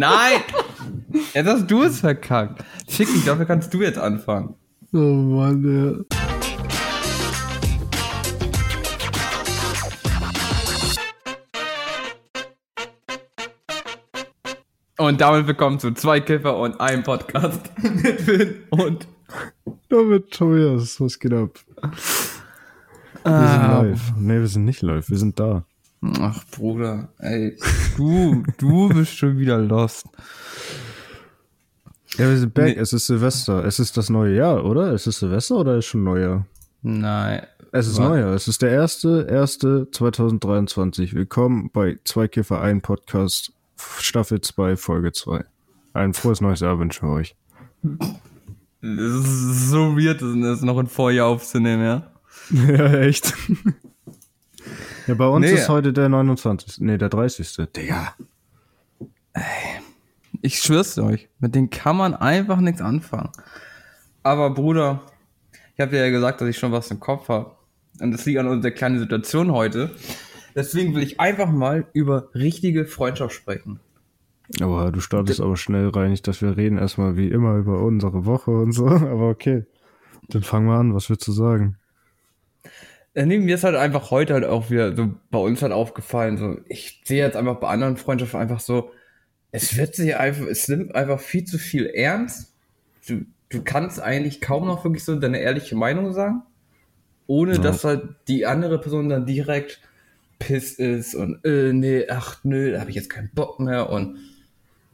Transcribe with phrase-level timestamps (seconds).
[0.00, 0.40] Nein!
[1.34, 2.64] Jetzt hast du es verkackt.
[2.88, 4.54] Schick dich, dafür kannst du jetzt anfangen.
[4.94, 6.18] Oh Mann, ja.
[14.98, 19.08] Und damit willkommen zu zwei Kiffer und einem Podcast mit Finn und
[19.88, 21.58] Damit Tobias, was geht ab?
[23.24, 23.80] Wir Ah.
[23.82, 24.12] sind live.
[24.16, 25.64] Nee, wir sind nicht live, wir sind da.
[26.02, 27.56] Ach Bruder, ey,
[27.96, 30.06] du, du bist schon wieder lost.
[32.16, 32.80] Ja, wir sind back, Nee.
[32.82, 33.64] es ist Silvester.
[33.64, 34.92] Es ist das neue Jahr, oder?
[34.92, 36.46] Es ist Silvester oder ist schon Neujahr?
[36.82, 37.42] Nein.
[37.72, 37.98] Es ist?
[37.98, 38.32] Neujahr.
[38.34, 41.14] Es ist der erste, erste 2023.
[41.14, 45.44] Willkommen bei Zwei Kiffer, ein Podcast, Staffel 2, Folge 2.
[45.92, 47.36] Ein frohes neues Jahr wünschen wir euch.
[47.82, 52.06] Das ist so weird, das noch ein Vorjahr aufzunehmen, ja?
[52.66, 53.34] Ja, echt.
[55.10, 55.54] Ja, bei uns Nee.
[55.54, 56.80] ist heute der 29.
[56.82, 57.66] Nee, der 30.
[57.74, 58.14] Digga.
[60.40, 63.30] Ich schwör's euch, mit denen kann man einfach nichts anfangen.
[64.22, 65.02] Aber Bruder,
[65.74, 67.56] ich habe dir ja gesagt, dass ich schon was im Kopf habe.
[68.00, 69.90] Und das liegt an unserer kleinen Situation heute.
[70.54, 73.80] Deswegen will ich einfach mal über richtige Freundschaft sprechen.
[74.60, 76.12] Aber du startest aber schnell rein.
[76.12, 78.86] Ich dachte, wir reden erstmal wie immer über unsere Woche und so.
[78.88, 79.66] Aber okay.
[80.28, 80.94] Dann fangen wir an.
[80.94, 81.78] Was willst du sagen?
[83.20, 86.38] Äh, nee, mir ist halt einfach heute halt auch wieder so bei uns halt aufgefallen,
[86.38, 88.92] so, ich sehe jetzt einfach bei anderen Freundschaften einfach so,
[89.52, 92.54] es wird sich einfach, es nimmt einfach viel zu viel ernst.
[93.06, 96.44] Du, du kannst eigentlich kaum noch wirklich so deine ehrliche Meinung sagen,
[97.26, 97.58] ohne Ja.
[97.60, 99.82] dass halt die andere Person dann direkt
[100.38, 104.16] piss ist und, äh, nee, ach, nö, da habe ich jetzt keinen Bock mehr und,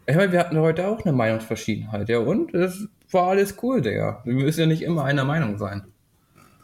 [0.08, 4.22] ich meine, wir hatten heute auch eine Meinungsverschiedenheit, ja, und es war alles cool, Digga.
[4.24, 5.84] Wir müssen ja nicht immer einer Meinung sein.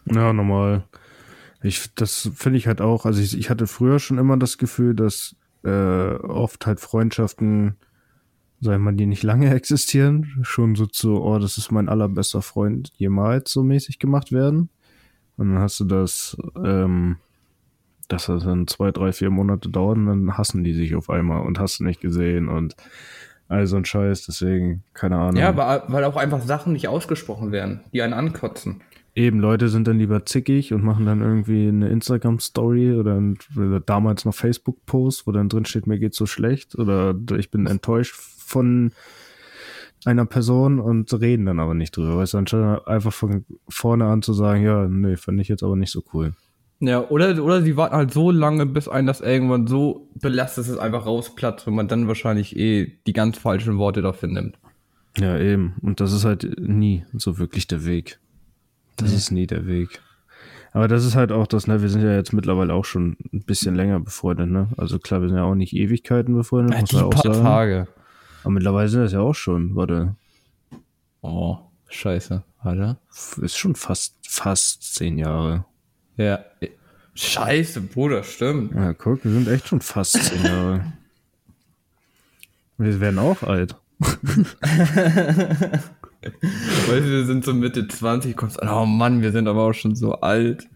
[0.07, 0.83] Ja, normal.
[1.63, 3.07] Ich, das finde ich halt auch.
[3.07, 7.77] Also ich, ich hatte früher schon immer das Gefühl, dass äh, oft halt Freundschaften,
[8.61, 12.43] sag ich mal, die nicht lange existieren, schon so zu, oh, das ist mein allerbester
[12.43, 14.71] Freund jemals so mäßig gemacht werden.
[15.37, 17.17] Und dann hast du das, ähm,
[18.09, 21.47] dass das dann zwei, drei, vier Monate dauert und dann hassen die sich auf einmal
[21.47, 22.77] und hast du nicht gesehen und
[23.49, 25.37] all so ein Scheiß, deswegen, keine Ahnung.
[25.37, 25.57] Ja,
[25.89, 28.81] weil auch einfach Sachen nicht ausgesprochen werden, die einen ankotzen.
[29.15, 33.79] Eben, Leute sind dann lieber zickig und machen dann irgendwie eine Instagram-Story oder, ein, oder
[33.79, 38.15] damals noch Facebook-Post, wo dann drin steht, mir geht's so schlecht oder ich bin enttäuscht
[38.15, 38.93] von
[40.05, 42.17] einer Person und reden dann aber nicht drüber.
[42.17, 45.77] Weißt du, anstatt einfach von vorne an zu sagen, ja, nee, fand ich jetzt aber
[45.77, 46.33] nicht so cool.
[46.81, 50.69] Ja, oder, oder sie warten halt so lange, bis einen das irgendwann so belastet, dass
[50.71, 54.59] es einfach rausplatzt und man dann wahrscheinlich eh die ganz falschen Worte dafür nimmt.
[55.17, 55.75] Ja, eben.
[55.83, 58.19] Und das ist halt nie so wirklich der Weg.
[58.97, 60.01] Das ist nie der Weg.
[60.73, 63.43] Aber das ist halt auch das, ne, wir sind ja jetzt mittlerweile auch schon ein
[63.43, 64.69] bisschen länger befreundet, ne?
[64.77, 67.43] Also klar, wir sind ja auch nicht Ewigkeiten befreundet, muss man auch sagen.
[67.43, 67.89] Tage.
[68.43, 70.17] Aber mittlerweile sind das ja auch schon, warte,
[71.23, 71.59] Oh,
[71.89, 72.43] scheiße.
[72.63, 72.99] Warte.
[73.41, 75.65] ist schon fast, fast zehn Jahre.
[76.17, 76.41] Ja.
[77.15, 78.75] Scheiße, Bruder, stimmt.
[78.75, 80.93] Ja, guck, wir sind echt schon fast zehn Jahre.
[82.79, 83.77] Wir werden auch alt.
[86.43, 89.95] Weißt du, wir sind so Mitte 20, kommst oh Mann, wir sind aber auch schon
[89.95, 90.69] so alt.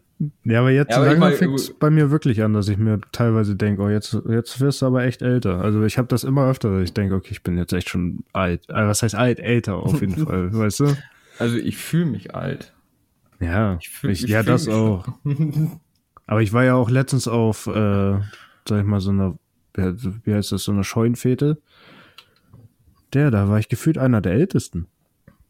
[0.45, 3.01] Ja, aber jetzt Ja, aber langsam fängt es bei mir wirklich an, dass ich mir
[3.13, 5.61] teilweise denke, oh, jetzt, jetzt wirst du aber echt älter.
[5.61, 8.25] Also ich habe das immer öfter, dass ich denke, okay, ich bin jetzt echt schon
[8.33, 8.71] alt.
[8.71, 9.41] Also was heißt alt?
[9.41, 10.97] Älter auf jeden Fall, weißt du?
[11.39, 12.73] Also ich fühle mich alt.
[13.41, 15.07] Ja, Ich fühl- ich, ich ja, fühl das auch.
[16.27, 18.19] Aber ich war ja auch letztens auf, äh,
[18.67, 19.39] sag ich mal, so einer,
[19.75, 21.59] wie heißt das, so einer Scheunenfete.
[23.13, 24.87] Der, da war ich gefühlt einer der Ältesten.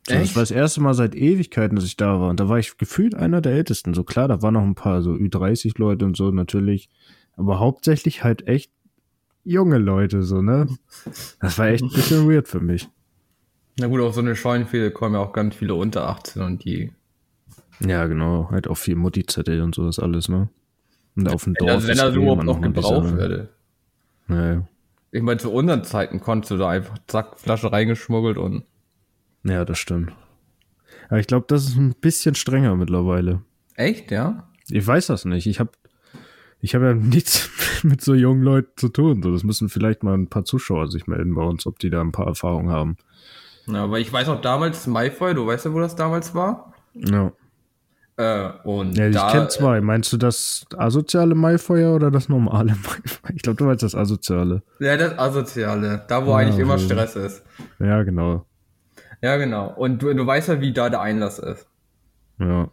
[0.09, 2.31] So, das war das erste Mal seit Ewigkeiten, dass ich da war.
[2.31, 3.93] Und da war ich gefühlt einer der Ältesten.
[3.93, 6.89] So klar, da waren noch ein paar so Ü30-Leute und so natürlich.
[7.37, 8.71] Aber hauptsächlich halt echt
[9.45, 10.69] junge Leute, so, ne?
[11.41, 12.89] Das war echt ein bisschen weird für mich.
[13.79, 16.93] Na gut, auf so eine Scheunenfehde kommen ja auch ganz viele unter 18 und die.
[17.81, 18.49] Ja, genau.
[18.51, 20.49] Halt auch viel Mutti-Zettel und sowas alles, ne?
[21.17, 21.71] Und auf dem Dorf.
[21.71, 23.49] Also wenn ist er so eh überhaupt noch gebraucht würde.
[24.29, 24.67] Ja,
[25.13, 28.65] Ich meine, zu unseren Zeiten konntest du da einfach zack, Flasche reingeschmuggelt und.
[29.47, 30.13] Ja, das stimmt.
[31.09, 33.43] Aber ich glaube, das ist ein bisschen strenger mittlerweile.
[33.75, 34.49] Echt, ja?
[34.69, 35.47] Ich weiß das nicht.
[35.47, 35.71] Ich habe
[36.61, 37.51] ich hab ja nichts
[37.83, 39.23] mit so jungen Leuten zu tun.
[39.23, 42.01] So, das müssen vielleicht mal ein paar Zuschauer sich melden bei uns, ob die da
[42.01, 42.97] ein paar Erfahrungen haben.
[43.67, 46.73] Ja, aber ich weiß auch damals, Maifeu, du weißt ja, wo das damals war?
[46.95, 47.33] Ja,
[48.17, 49.81] Äh, und ja ich kenne zwei.
[49.81, 53.35] Meinst du das asoziale Maifeuer oder das normale Maifeuer?
[53.35, 54.63] Ich glaube, du meinst das asoziale.
[54.81, 56.05] Ja, das Asoziale.
[56.09, 56.87] Da, wo Ja, eigentlich immer so.
[56.87, 57.45] Stress ist.
[57.79, 58.47] Ja, genau.
[59.27, 59.73] Ja, genau.
[59.77, 61.67] Und du, du weißt ja, wie da der Einlass ist.
[62.39, 62.69] Ja.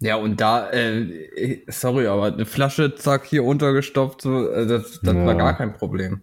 [0.00, 5.12] Ja, und da, äh, sorry, aber eine Flasche, zack, hier untergestopft, so, äh, das, das
[5.16, 5.34] war Ja.
[5.34, 6.20] gar kein Problem.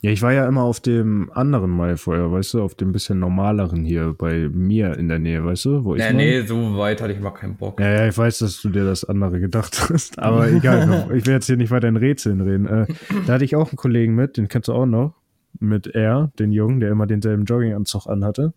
[0.00, 3.84] Ja, ich war ja immer auf dem anderen Maifeuer, weißt du, auf dem bisschen normaleren
[3.84, 6.14] hier bei mir in der Nähe, weißt du, wo ich Nee, war.
[6.14, 7.80] nee, so weit hatte ich mal keinen Bock.
[7.80, 11.32] Ja, ja, ich weiß, dass du dir das andere gedacht hast, aber egal, ich will
[11.34, 12.66] jetzt hier nicht weiter in Rätseln reden.
[12.66, 12.86] Äh,
[13.26, 15.14] da hatte ich auch einen Kollegen mit, den kennst du auch noch,
[15.58, 18.52] mit R, den Jungen, der immer denselben Jogginganzug anhatte.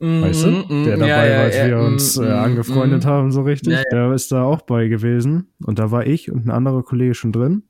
[0.00, 0.50] Weißt du?
[0.50, 3.08] Mhm, Der mhm, dabei ja, war, ja, als ja, wir uns äh, mhm, angefreundet mhm.
[3.08, 3.82] haben, so richtig.
[3.90, 5.48] Der ist da auch bei gewesen.
[5.64, 7.64] Und da war ich und ein anderer Kollege schon drin.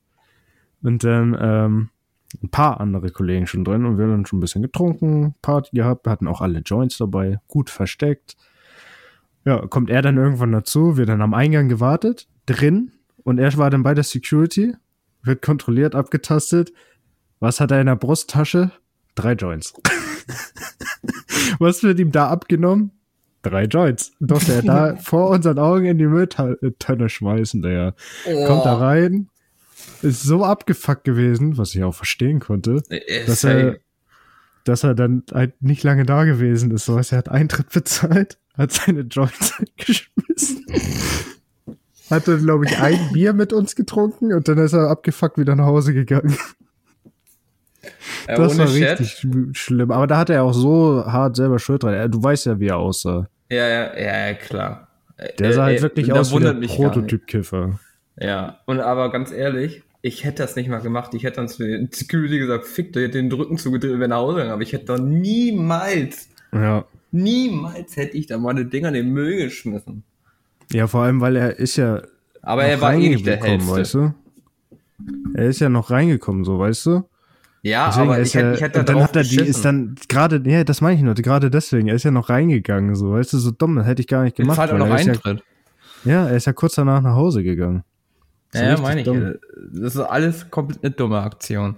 [0.83, 1.89] Und dann ähm,
[2.43, 3.87] ein paar andere Kollegen schon drin.
[3.87, 6.07] Und wir haben dann schon ein bisschen getrunken, Party gehabt.
[6.07, 8.37] Wir hatten auch alle Joints dabei, gut versteckt.
[9.45, 12.93] Ja, kommt er dann irgendwann dazu, wird dann am Eingang gewartet, drin.
[13.25, 14.75] Und er war dann bei der Security,
[15.23, 16.73] wird kontrolliert, abgetastet.
[17.41, 18.73] Was hat er in der Brusttasche?
[19.19, 19.75] Drei Joints.
[21.59, 22.93] Was wird ihm da abgenommen?
[23.43, 24.12] Drei Joints.
[24.20, 27.94] Durfte er da vor unseren Augen in die Mülltonne schmeißen, der
[28.26, 29.29] Oh, kommt da rein,
[30.03, 33.55] ist so abgefuckt gewesen, was ich auch verstehen konnte, Äh, dass safe.
[33.55, 33.79] er,
[34.65, 36.85] dass er dann halt nicht lange da gewesen ist.
[36.85, 40.65] So, du, er hat Eintritt bezahlt, hat seine Joints geschmissen.
[42.11, 45.55] Hat dann, glaube ich, ein Bier mit uns getrunken und dann ist er abgefuckt wieder
[45.56, 46.37] nach Hause gegangen.
[48.26, 49.00] Äh, Das war Chat.
[49.00, 49.90] richtig sch- schlimm.
[49.90, 51.94] Aber da hat er auch so hart selber Schuld dran.
[51.94, 53.29] Er- Du weißt ja, wie er aussah.
[53.50, 53.99] Ja, ja,
[54.29, 54.88] ja, klar.
[55.38, 56.75] Der Äh, sah halt äh, wirklich da aus wie der nicht.
[56.76, 57.79] Prototyp-Kiffer.
[58.20, 61.14] Ja, und aber ganz ehrlich, ich hätte das nicht mal gemacht.
[61.14, 64.08] Ich hätte dann zu den Security gesagt, fick, der hätte den Rücken zugedreht und wäre
[64.08, 64.52] nach Hause gegangen.
[64.52, 66.84] Aber ich hätte doch niemals, Ja.
[67.11, 70.05] niemals hätte ich da meine Dinger in den Müll geschmissen.
[70.73, 72.02] Ja, vor allem, weil er ist ja
[72.43, 73.70] Aber er war eh nicht der Hellste.
[73.73, 74.14] weißt du?
[75.34, 77.05] Er ist ja noch reingekommen, so, weißt du?
[77.62, 79.64] Ja, Deswegen aber ist ich hätte, er, ich hätte und dann hat er die, ist
[79.64, 83.12] dann gerade, ja, das meine ich nur, gerade deswegen, er ist ja noch reingegangen, so,
[83.12, 84.70] weißt du, so dumm, das hätte ich gar nicht Jetzt gemacht.
[84.70, 85.37] weil noch er ist ja,
[86.05, 87.82] ja, er ist ja kurz danach nach Hause gegangen.
[88.55, 89.06] Ja, ja meine ich.
[89.06, 89.34] dumm.
[89.72, 91.76] Das ist alles komplett eine dumme Aktion.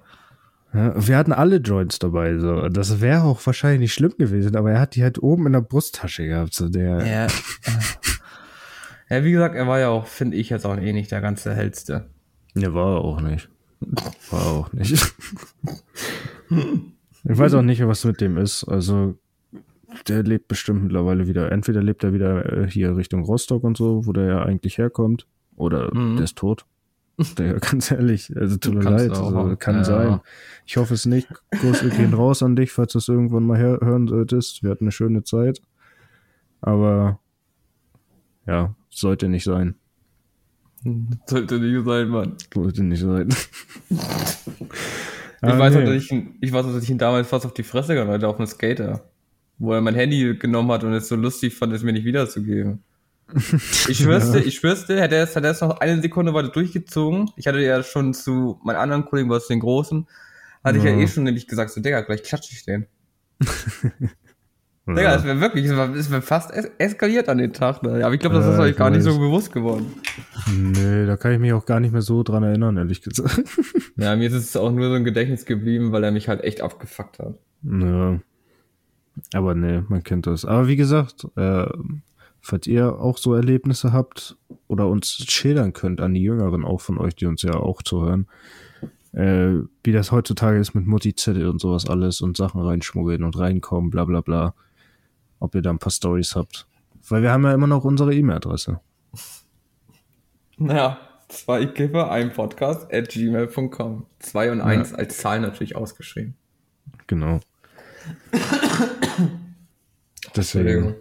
[0.73, 2.69] Ja, wir hatten alle Joints dabei, so.
[2.69, 5.63] Das wäre auch wahrscheinlich nicht schlimm gewesen, aber er hat die halt oben in der
[5.63, 7.05] Brusttasche gehabt, so der.
[7.07, 7.27] Ja.
[9.17, 11.55] ja, wie gesagt, er war ja auch, finde ich jetzt auch eh nicht der ganze
[11.55, 12.11] Hellste.
[12.55, 13.49] Ne, war er auch nicht.
[14.31, 14.93] War auch nicht.
[16.51, 18.65] ich weiß auch nicht, was mit dem ist.
[18.65, 19.17] Also,
[20.09, 21.51] der lebt bestimmt mittlerweile wieder.
[21.53, 25.27] Entweder lebt er wieder äh, hier Richtung Rostock und so, wo der ja eigentlich herkommt,
[25.57, 26.17] oder Mhm.
[26.17, 26.67] der ist tot.
[27.39, 29.85] Der, ganz ehrlich, also tut mir leid, also, kann Ja.
[29.85, 30.21] sein.
[30.65, 31.29] Ich hoffe es nicht.
[31.51, 34.63] Grüße gehen raus an dich, falls du es irgendwann mal hören solltest.
[34.63, 35.61] Wir hatten eine schöne Zeit.
[36.63, 37.19] Aber
[38.47, 39.75] ja, sollte nicht sein.
[41.27, 42.37] Sollte nicht sein, Mann.
[42.55, 43.29] Sollte nicht sein.
[45.43, 45.81] Ich Ah, weiß, nee.
[45.81, 47.95] noch, dass ich, ihn- ich weiß noch, dass ich ihn damals fast auf die Fresse
[47.95, 49.09] gehauen hatte, auf einem Skater.
[49.59, 52.83] Wo er mein Handy genommen hat und es so lustig fand, es mir nicht wiederzugeben.
[53.89, 57.31] Ich schwörste, ich schwörste, hätte er es, hätte er es noch eine Sekunde weiter durchgezogen.
[57.37, 60.07] Ich hatte ja schon zu meinen anderen Kollegen, was den Großen,
[60.63, 60.99] hatte ich ja Ja.
[60.99, 62.85] eh schon nämlich gesagt, so, Digga, gleich klatsche ich den.
[64.87, 67.83] Digga, es wäre wirklich, es wäre wär fast es eskaliert an den Tag.
[67.83, 68.05] Ne?
[68.05, 69.87] Aber ich glaube, das Ja, ist euch gar nicht so bewusst geworden.
[70.53, 73.43] Nee, da kann ich mich auch gar nicht mehr so dran erinnern, ehrlich gesagt.
[73.97, 76.61] Ja, mir ist es auch nur so ein Gedächtnis geblieben, weil er mich halt echt
[76.63, 77.35] abgefuckt hat.
[77.63, 78.19] ja.
[79.35, 80.45] Aber nee, man kennt das.
[80.45, 81.67] Aber wie gesagt, äh,
[82.41, 84.37] falls ihr auch so Erlebnisse habt
[84.67, 88.29] oder uns schildern könnt an die Jüngeren auch von euch, die uns ja auch zuhören,
[89.13, 93.91] äh, wie das heutzutage ist mit Mutti-Zettel und sowas alles und Sachen reinschmuggeln und reinkommen,
[93.91, 94.55] bla bla bla.
[95.41, 96.67] Ob ihr da ein paar Stories habt.
[97.09, 98.81] Weil wir haben ja immer noch unsere E-Mail-Adresse.
[100.59, 104.07] Naja, zwei Kiffer, ein Podcast at gmail.com.
[104.19, 106.35] Zwei und eins als Zahl natürlich ausgeschrieben.
[107.07, 107.41] Genau.
[110.37, 110.97] Deswegen.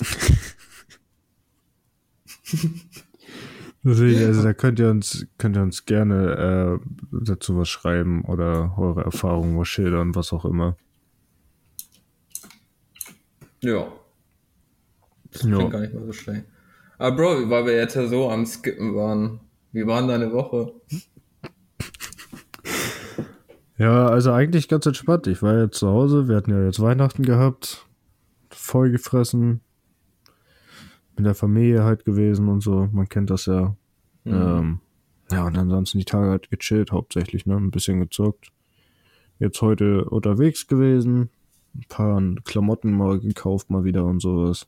[3.82, 8.74] Deswegen, also da könnt ihr uns, könnt ihr uns gerne äh, dazu was schreiben oder
[8.76, 10.76] eure Erfahrungen was schildern, was auch immer.
[13.62, 13.92] Ja.
[15.32, 15.56] Das Ja.
[15.56, 16.44] klingt gar nicht mal so schlecht.
[16.98, 19.40] Aber Bro, weil wir jetzt ja so am Skippen waren,
[19.72, 20.72] wie war denn deine Woche?
[23.78, 25.26] Ja, also eigentlich ganz entspannt.
[25.26, 27.86] Ich war jetzt zu Hause, wir hatten ja jetzt Weihnachten gehabt,
[28.50, 29.62] voll gefressen,
[31.16, 33.74] mit der Familie halt gewesen und so, man kennt das ja.
[34.26, 34.80] Ähm,
[35.30, 38.50] ja, und ansonsten die Tage halt gechillt hauptsächlich, ne, ein bisschen gezockt.
[39.38, 41.30] Jetzt heute unterwegs gewesen,
[41.74, 44.66] ein paar Klamotten mal gekauft mal wieder und sowas.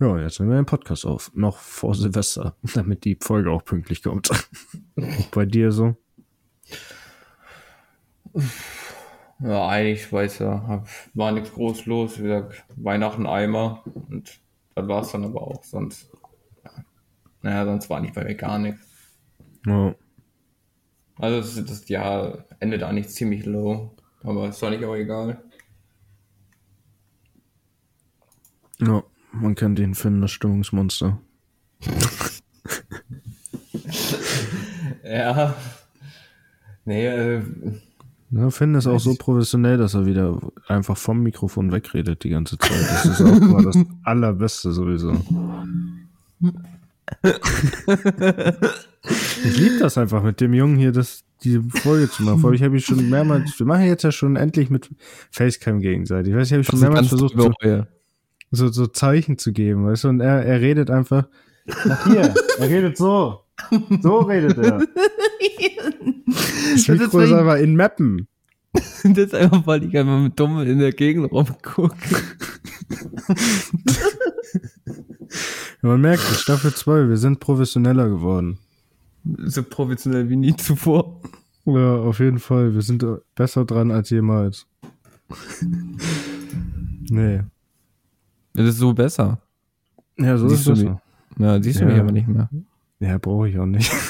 [0.00, 1.30] Ja, jetzt nehmen wir den Podcast auf.
[1.34, 4.30] Noch vor Silvester, damit die Folge auch pünktlich kommt.
[5.30, 5.96] Bei dir so?
[9.38, 10.84] Ja, eigentlich, weiß ja,
[11.14, 12.18] war nichts groß los.
[12.18, 14.40] Wie gesagt, Weihnachten Eimer und
[14.74, 15.62] das war's dann aber auch.
[15.64, 16.10] Sonst,
[16.64, 16.70] ja.
[17.42, 18.80] naja, sonst war nicht bei mir gar nichts.
[19.66, 19.94] Ja.
[21.16, 25.42] Also das, das Jahr endet eigentlich ziemlich low, aber ist doch nicht auch egal.
[28.80, 29.02] Ja,
[29.32, 31.18] man kennt ihn finden, das Stimmungsmonster.
[35.04, 35.54] ja.
[36.84, 37.42] Nee, äh,
[38.32, 42.56] ja, Finn ist auch so professionell, dass er wieder einfach vom Mikrofon wegredet die ganze
[42.56, 42.70] Zeit.
[42.70, 45.12] Das ist auch mal das Allerbeste sowieso.
[49.44, 52.40] ich liebe das einfach mit dem Jungen hier, das, diese Folge zu machen.
[52.40, 54.90] Vor ich habe ich schon mehrmals, wir machen jetzt ja schon endlich mit
[55.30, 56.32] Facecam gegenseitig.
[56.32, 57.52] Ich weiß, ich habe schon mehrmals versucht, so,
[58.50, 61.28] so, so, Zeichen zu geben, weißt du, und er, er redet einfach,
[61.84, 63.40] nach hier, er redet so.
[64.00, 64.80] So redet er.
[66.72, 68.28] Das Mikro ist, einfach in Mappen.
[68.72, 71.92] das ist einfach, weil ich einfach mit dumm in der Gegend rumgucke.
[75.82, 78.58] Man merkt, Staffel 2, wir sind professioneller geworden.
[79.24, 81.20] So professionell wie nie zuvor.
[81.64, 82.74] Ja, auf jeden Fall.
[82.74, 84.66] Wir sind besser dran als jemals.
[87.10, 87.42] nee.
[88.54, 89.40] Das ist so besser.
[90.18, 90.90] Ja, so siehst ist es.
[91.38, 92.50] Ja, siehst du mich aber nicht mehr.
[93.00, 93.90] Ja, brauche ich auch nicht.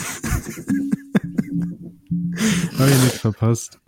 [2.79, 3.81] Habe ich nichts verpasst.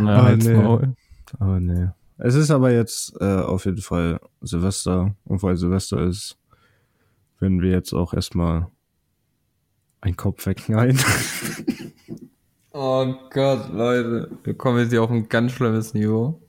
[0.00, 0.54] Na, aber, nee.
[0.54, 0.94] Maul.
[1.38, 1.88] aber nee.
[2.18, 5.14] Es ist aber jetzt äh, auf jeden Fall Silvester.
[5.24, 6.38] Und weil Silvester ist,
[7.40, 8.68] werden wir jetzt auch erstmal
[10.04, 10.98] ein Kopf wegknallen.
[12.72, 14.30] oh Gott, Leute.
[14.44, 16.40] Wir kommen jetzt hier auf ein ganz schlimmes Niveau.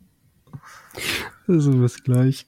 [1.47, 2.47] Also bis gleich.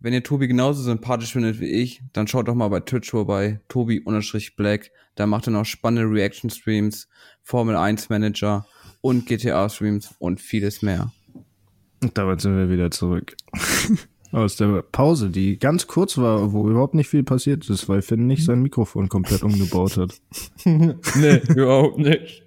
[0.00, 3.60] Wenn ihr Tobi genauso sympathisch findet wie ich, dann schaut doch mal bei Twitch vorbei,
[3.68, 4.90] Tobi-Black.
[5.14, 7.08] Da macht er noch spannende Reaction-Streams,
[7.42, 8.66] Formel 1 Manager
[9.00, 11.12] und GTA-Streams und vieles mehr.
[12.02, 13.36] Und damit sind wir wieder zurück.
[14.32, 18.26] Aus der Pause, die ganz kurz war, wo überhaupt nicht viel passiert ist, weil Finn
[18.26, 20.14] nicht sein Mikrofon komplett umgebaut hat.
[20.64, 22.42] nee, überhaupt nicht.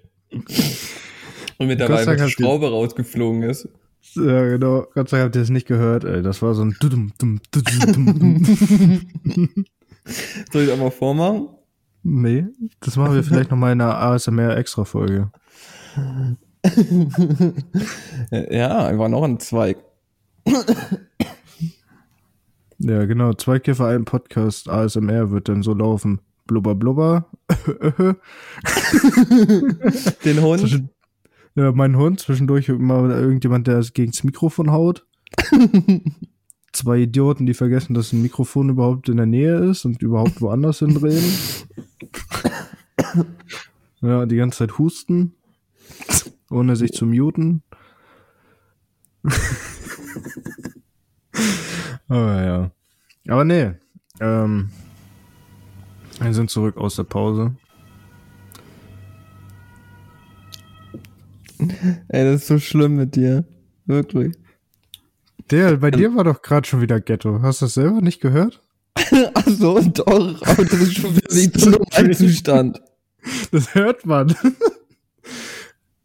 [1.58, 3.68] Und mit dabei eine Schraube rausgeflogen ist.
[4.14, 4.86] Ja, genau.
[4.94, 6.22] Gott sei Dank habt ihr es nicht gehört, ey.
[6.22, 7.40] Das war so ein Dudum, dum,
[10.52, 11.48] Soll ich das mal vormachen?
[12.02, 12.46] Nee,
[12.80, 15.30] das machen wir vielleicht noch mal in einer ASMR-Extra-Folge.
[18.50, 19.78] ja, war noch ein Zweig.
[22.78, 23.32] Ja, genau.
[23.32, 26.20] Zweigkäfer, ein Podcast, ASMR wird dann so laufen.
[26.46, 27.30] Blubber, blubber.
[30.24, 30.84] Den Hund.
[31.54, 35.06] Ja, mein Hund, zwischendurch immer irgendjemand, der gegen das Mikrofon haut.
[36.72, 40.80] Zwei Idioten, die vergessen, dass ein Mikrofon überhaupt in der Nähe ist und überhaupt woanders
[40.80, 41.24] hindrehen.
[44.02, 45.34] ja, die ganze Zeit husten,
[46.50, 47.62] ohne sich zu muten.
[52.08, 52.70] Aber ja.
[53.28, 53.72] Aber nee.
[54.20, 54.70] Ähm,
[56.20, 57.54] wir sind zurück aus der Pause.
[62.08, 63.44] Ey, das ist so schlimm mit dir.
[63.86, 64.34] Wirklich.
[65.50, 67.40] Der, bei dir war doch gerade schon wieder Ghetto.
[67.42, 68.60] Hast du das selber nicht gehört?
[69.34, 70.42] Ach so, doch.
[70.42, 72.80] Aber das ist schon wieder ein Zustand.
[73.52, 74.34] Das hört man.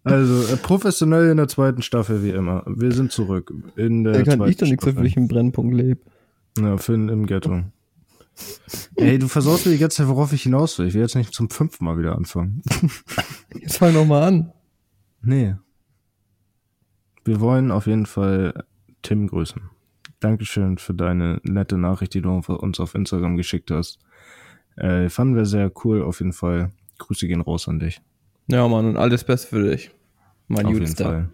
[0.03, 2.63] Also, äh, professionell in der zweiten Staffel, wie immer.
[2.65, 3.53] Wir sind zurück.
[3.75, 6.01] In der da kann ich doch nichts ich im Brennpunkt lebe.
[6.57, 7.63] Ja, Finn im Ghetto.
[8.95, 10.87] Ey, du versorgst mir die ganze Zeit, worauf ich hinaus will.
[10.87, 12.61] Ich will jetzt nicht zum fünften Mal wieder anfangen.
[13.59, 14.51] Jetzt fang noch mal an.
[15.21, 15.55] Nee.
[17.23, 18.65] Wir wollen auf jeden Fall
[19.01, 19.61] Tim grüßen.
[20.19, 23.99] Dankeschön für deine nette Nachricht, die du uns auf Instagram geschickt hast.
[24.75, 26.71] Äh, fanden wir sehr cool, auf jeden Fall.
[26.97, 28.01] Grüße gehen raus an dich.
[28.47, 29.91] Ja, Mann, und alles Beste für dich.
[30.47, 31.29] Mein Auf jeden Fall.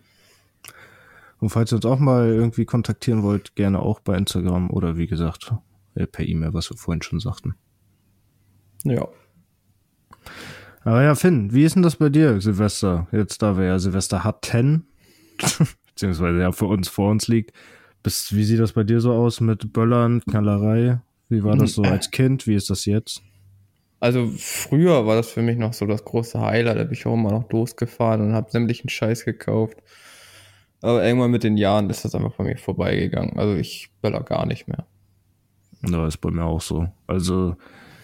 [1.40, 5.08] Und falls ihr uns auch mal irgendwie kontaktieren wollt, gerne auch bei Instagram oder wie
[5.08, 5.54] gesagt,
[5.96, 7.56] äh, per E-Mail, was wir vorhin schon sagten.
[8.84, 9.08] Ja.
[10.82, 13.08] Aber ja, Finn, wie ist denn das bei dir, Silvester?
[13.12, 14.88] Jetzt, da wir ja Silvester hatten,
[15.88, 17.52] beziehungsweise ja für uns vor uns liegt.
[18.04, 21.02] Bist, wie sieht das bei dir so aus mit Böllern, Knallerei?
[21.30, 22.48] Wie war das so als Kind?
[22.48, 23.22] Wie ist das jetzt?
[24.00, 26.78] Also früher war das für mich noch so das große Highlight.
[26.78, 29.78] Da bin ich auch immer noch losgefahren und habe sämtlichen Scheiß gekauft.
[30.82, 33.38] Aber irgendwann mit den Jahren ist das einfach bei mir vorbeigegangen.
[33.38, 34.86] Also ich böller gar nicht mehr.
[35.88, 36.88] Ja, ist bei mir auch so.
[37.08, 37.56] Also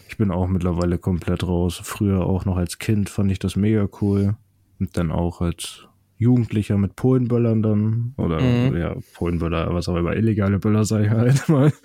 [0.09, 1.79] ich bin auch mittlerweile komplett raus.
[1.83, 4.35] Früher auch noch als Kind fand ich das mega cool.
[4.79, 8.13] Und dann auch als Jugendlicher mit Polenböllern dann.
[8.17, 8.77] Oder mhm.
[8.77, 11.71] ja, Polenböller, was auch immer illegale Böller sei halt mal.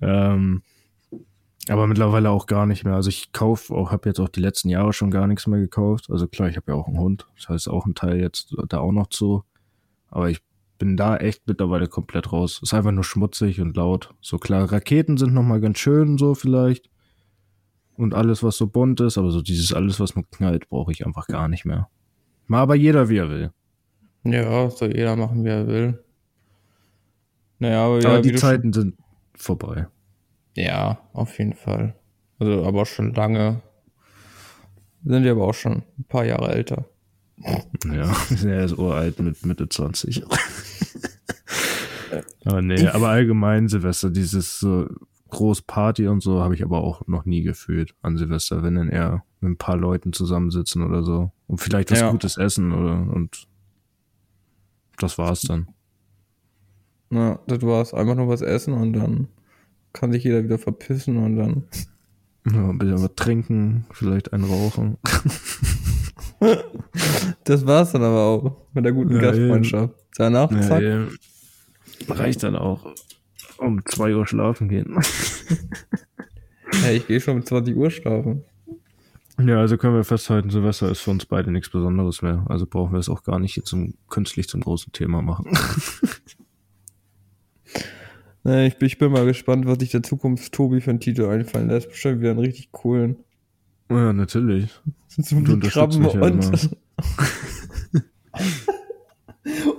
[0.00, 0.62] Ähm,
[1.70, 2.94] aber mittlerweile auch gar nicht mehr.
[2.94, 6.08] Also ich kaufe auch, habe jetzt auch die letzten Jahre schon gar nichts mehr gekauft.
[6.10, 7.26] Also klar, ich habe ja auch einen Hund.
[7.36, 9.44] Das heißt auch ein Teil jetzt da auch noch zu.
[10.08, 10.40] Aber ich
[10.78, 12.60] bin da echt mittlerweile komplett raus.
[12.62, 14.14] Ist einfach nur schmutzig und laut.
[14.20, 16.88] So klar, Raketen sind nochmal ganz schön so vielleicht
[17.98, 21.04] und alles, was so bunt ist, aber so dieses alles, was man knallt, brauche ich
[21.04, 21.88] einfach gar nicht mehr.
[22.46, 23.50] Mal aber jeder, wie er will.
[24.22, 26.04] Ja, soll jeder machen, wie er will.
[27.58, 28.94] Naja, aber, aber ja, die Zeiten sind
[29.34, 29.88] vorbei.
[30.58, 31.94] Ja, auf jeden Fall.
[32.40, 33.62] Also, aber schon lange.
[35.04, 36.84] Sind wir aber auch schon ein paar Jahre älter.
[37.84, 38.12] Ja,
[38.44, 40.24] er ist uralt mit Mitte 20.
[42.44, 44.88] aber nee, aber allgemein Silvester, dieses so
[45.30, 48.88] groß Party und so habe ich aber auch noch nie gefühlt an Silvester, wenn dann
[48.88, 52.10] eher mit ein paar Leuten zusammensitzen oder so und vielleicht was Ja.
[52.10, 53.46] Gutes essen oder und
[54.98, 55.68] das war's dann.
[57.10, 57.94] Ja, das war's.
[57.94, 59.28] Einfach nur was essen und dann
[59.92, 61.64] kann sich jeder wieder verpissen und dann.
[62.50, 64.96] Ja, ein bisschen was trinken, vielleicht ein Rauchen.
[67.44, 69.94] Das war's dann aber auch mit der guten Ja, Gastfreundschaft.
[70.16, 70.82] Danach, Ja, zack.
[70.82, 71.06] ja.
[72.08, 72.94] Reicht dann auch.
[73.56, 74.96] Um zwei Uhr schlafen gehen.
[76.82, 78.44] Ja, ich gehe schon um 20 Uhr schlafen.
[79.40, 82.44] Ja, also können wir festhalten, Silvester ist für uns beide nichts Besonderes mehr.
[82.48, 85.46] Also brauchen wir es auch gar nicht jetzt zum, künstlich zum großen Thema machen.
[88.48, 91.90] Ich, bin, ich bin mal gespannt, was sich der Zukunft-Tobi für einen Titel einfallen lässt.
[91.90, 93.16] Bestimmt wieder einen richtig coolen.
[93.90, 94.70] ja, natürlich.
[95.08, 96.70] So Du Krabben mich ja und,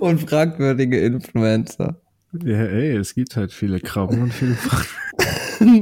[0.00, 2.00] und fragwürdige Influencer.
[2.44, 4.86] Ja, ey, es gibt halt viele Krabben und viele Fragen.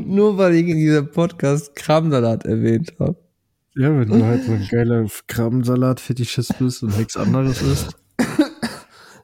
[0.15, 3.17] Nur weil ich in diesem Podcast Krabbensalat erwähnt habe.
[3.75, 7.97] Ja, wenn du halt so ein geiler Krabbensalat-Fetischist bist und nichts anderes isst.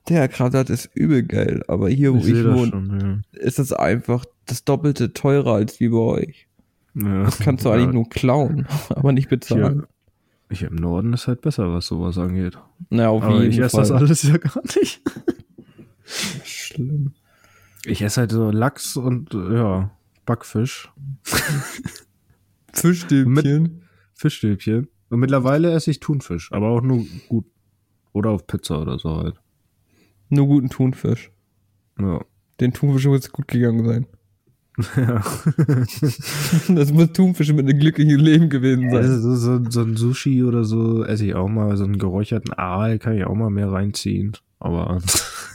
[0.09, 4.25] Der Krabbensalat ist übel geil, aber hier, wo Ich ich, wohne, schon, ist es einfach
[4.45, 6.49] das Doppelte teurer als wie bei euch.
[6.95, 7.09] ja.
[7.09, 7.25] ja.
[7.25, 9.87] Das kannst du ja, eigentlich nur klauen, aber nicht bezahlen.
[10.51, 12.59] Hier, hier im Norden ist halt besser, was sowas angeht.
[12.91, 13.81] Na, auf Aber jeden ich esse Fall.
[13.81, 15.01] das alles ja gar nicht.
[16.45, 17.15] Schlimm.
[17.87, 19.91] Ich esse halt so Lachs und ja,
[20.27, 20.91] Backfisch,
[22.73, 23.83] Fischstäbchen.
[24.15, 24.89] Fischstäbchen.
[25.11, 27.47] Und mittlerweile esse ich Thunfisch, aber auch nur gut.
[28.13, 29.41] Oder auf Pizza oder so halt.
[30.29, 31.31] Nur guten Thunfisch.
[31.99, 32.25] Ja.
[32.61, 34.07] Den Thunfisch muss gut gegangen sein.
[34.97, 35.23] ja.
[36.75, 39.03] Das muss Thunfisch mit einem glücklichen Leben gewesen sein.
[39.03, 41.77] Also so, so, so ein Sushi oder so esse ich auch mal.
[41.77, 44.33] So einen geräucherten Aal kann ich auch mal mehr reinziehen.
[44.59, 44.99] Aber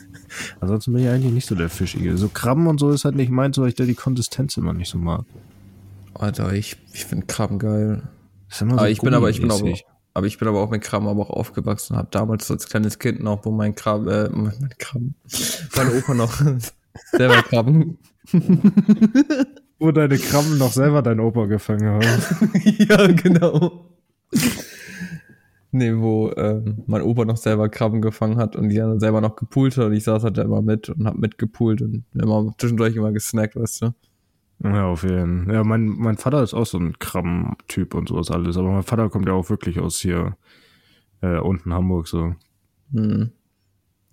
[0.60, 2.18] ansonsten bin ich eigentlich nicht so der Fischige.
[2.18, 4.90] So Krabben und so ist halt nicht meins, weil ich da die Konsistenz immer nicht
[4.90, 5.26] so mag.
[6.14, 8.04] Alter, ich, ich finde Krabben geil.
[8.50, 9.86] Ist immer so Aber ich bin aber, ich bin aber, gummimäßig.
[10.14, 11.96] Aber ich bin aber auch mit Krabben aber auch aufgewachsen.
[11.96, 15.16] Hab damals als kleines Kind noch, wo mein Krabben, äh, mein Krabben,
[15.76, 16.42] mein Opa noch
[17.12, 17.98] selber Krabben.
[19.80, 22.02] Wo deine Krabben noch selber dein Opa gefangen haben.
[22.64, 23.86] ja, genau.
[25.72, 29.36] Nee, wo ähm, mein Opa noch selber Krabben gefangen hat und die dann selber noch
[29.36, 32.96] gepoolt hat und ich saß halt da immer mit und hab mitgepoolt und immer zwischendurch
[32.96, 33.94] immer gesnackt, weißt du.
[34.64, 35.56] Ja, auf jeden Fall.
[35.56, 38.58] Ja, mein, mein Vater ist auch so ein Krabbentyp und sowas alles.
[38.58, 40.36] Aber mein Vater kommt ja auch wirklich aus hier
[41.22, 42.36] äh, unten Hamburg so.
[42.92, 43.32] Hm.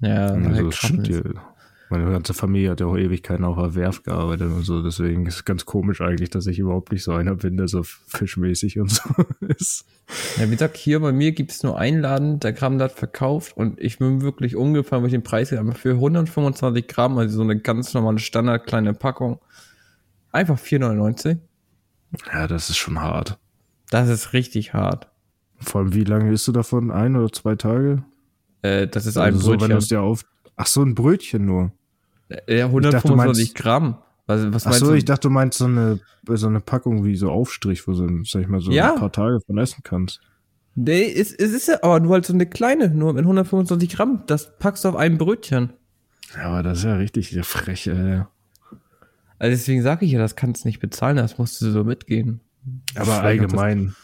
[0.00, 0.70] Ja, Also
[1.02, 1.22] ja.
[1.88, 4.82] Meine ganze Familie hat ja auch Ewigkeiten auf der Werft gearbeitet und so.
[4.82, 7.84] Deswegen ist es ganz komisch eigentlich, dass ich überhaupt nicht so einer bin, der so
[7.84, 9.04] fischmäßig und so
[9.40, 9.86] ist.
[10.36, 13.98] Ja, wie gesagt, hier bei mir gibt's nur einen Laden, der Gramm verkauft und ich
[13.98, 15.72] bin wirklich umgefallen, weil ich den Preis habe.
[15.72, 19.38] Für 125 Gramm, also so eine ganz normale Standard kleine Packung,
[20.36, 21.38] einfach 4,99.
[22.32, 23.38] Ja, das ist schon hart.
[23.90, 25.08] Das ist richtig hart.
[25.58, 26.90] Vor allem, wie lange isst du davon?
[26.90, 28.04] Ein oder zwei Tage?
[28.62, 29.78] Äh, das ist ein Also so, wenn du Brötchen.
[29.78, 30.24] es dir auf.
[30.56, 31.72] Ach so, ein Brötchen nur.
[32.28, 33.16] ja, dachte, du 125
[33.48, 33.98] meinst- Gramm.
[34.28, 34.92] Was, was Ach meinst so, du?
[34.94, 38.42] ich dachte, du meinst so eine, so eine Packung wie so Aufstrich, wo du, sag
[38.42, 38.94] ich mal, so Ja.
[38.94, 40.20] ein paar Tage von essen kannst.
[40.74, 44.24] nee, es, es ist ja aber nur halt so eine kleine, nur mit 125 Gramm.
[44.26, 45.72] Das packst du auf ein Brötchen.
[46.34, 48.26] Ja, aber das ist ja richtig der freche.
[49.38, 52.40] Also deswegen sage ich ja, das kannst du nicht bezahlen, das musst du so mitgehen.
[52.94, 53.94] Aber allgemein,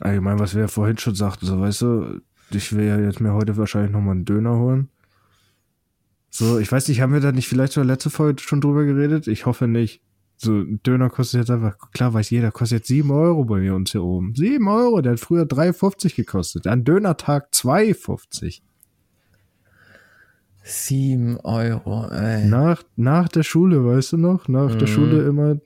[0.00, 3.32] allgemein, was wir ja vorhin schon sagten, so weißt du, ich will ja jetzt mir
[3.32, 4.88] heute wahrscheinlich nochmal einen Döner holen.
[6.30, 9.26] So, ich weiß nicht, haben wir da nicht vielleicht zur letzte Folge schon drüber geredet?
[9.26, 10.02] Ich hoffe nicht.
[10.36, 13.74] So, ein Döner kostet jetzt einfach, klar weiß jeder, kostet jetzt 7 Euro bei mir
[13.74, 14.34] uns hier oben.
[14.34, 16.66] 7 Euro, der hat früher 3,50 gekostet.
[16.66, 18.60] Ein Dönertag 2,50.
[20.68, 22.44] 7 Euro, ey.
[22.46, 24.48] Nach, nach der Schule, weißt du noch?
[24.48, 24.92] Nach der Mhm.
[24.92, 25.56] Schule immer,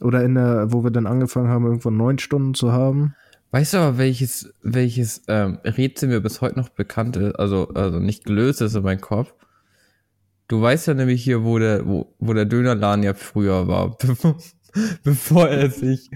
[0.00, 3.14] oder in der, wo wir dann angefangen haben, irgendwo neun Stunden zu haben.
[3.52, 8.00] Weißt du aber, welches, welches ähm, Rätsel mir bis heute noch bekannt ist, also, also
[8.00, 9.32] nicht gelöst ist in meinem Kopf?
[10.48, 14.36] Du weißt ja nämlich hier, wo der, wo, wo der Dönerladen ja früher war, bevor,
[15.04, 16.10] bevor er sich,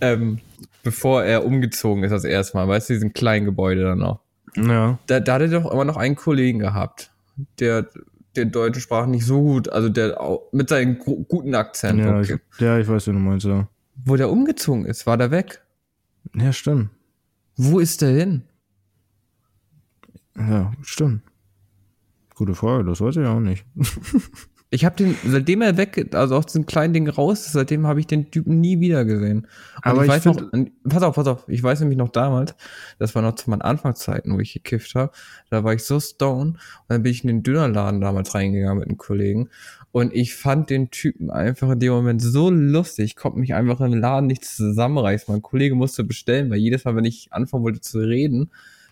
[0.00, 0.40] ähm,
[0.82, 4.20] bevor er umgezogen ist das erste Mal, weißt du, diesen kleinen Gebäude dann noch.
[4.56, 4.98] Ja.
[5.06, 7.12] Da, da hat er doch immer noch einen Kollegen gehabt,
[7.58, 7.88] der,
[8.36, 12.20] der deutsche Sprache nicht so gut, also der auch mit seinem gu- guten Akzent, Ja,
[12.20, 12.42] ich, okay.
[12.58, 13.68] ja, ich weiß, wie du meinst, ja.
[14.04, 15.62] Wo der umgezogen ist, war der weg.
[16.34, 16.90] Ja, stimmt.
[17.56, 18.42] Wo ist der hin?
[20.36, 21.22] Ja, stimmt.
[22.34, 23.64] Gute Frage, das weiß ich auch nicht.
[24.70, 28.00] Ich habe den, seitdem er weg, also aus diesem kleinen Ding raus ist, seitdem habe
[28.00, 29.38] ich den Typen nie wieder gesehen.
[29.38, 29.48] Und
[29.82, 30.42] Aber ich ich weiß noch,
[30.86, 32.54] pass auf, pass auf, ich weiß nämlich noch damals,
[32.98, 35.12] das war noch zu meinen Anfangszeiten, wo ich gekifft habe,
[35.48, 38.88] da war ich so stone und dann bin ich in den Dönerladen damals reingegangen mit
[38.88, 39.48] einem Kollegen
[39.90, 43.80] und ich fand den Typen einfach in dem Moment so lustig, ich konnte mich einfach
[43.80, 45.32] im Laden nicht zusammenreißen.
[45.32, 48.50] Mein Kollege musste bestellen, weil jedes Mal, wenn ich anfangen wollte zu reden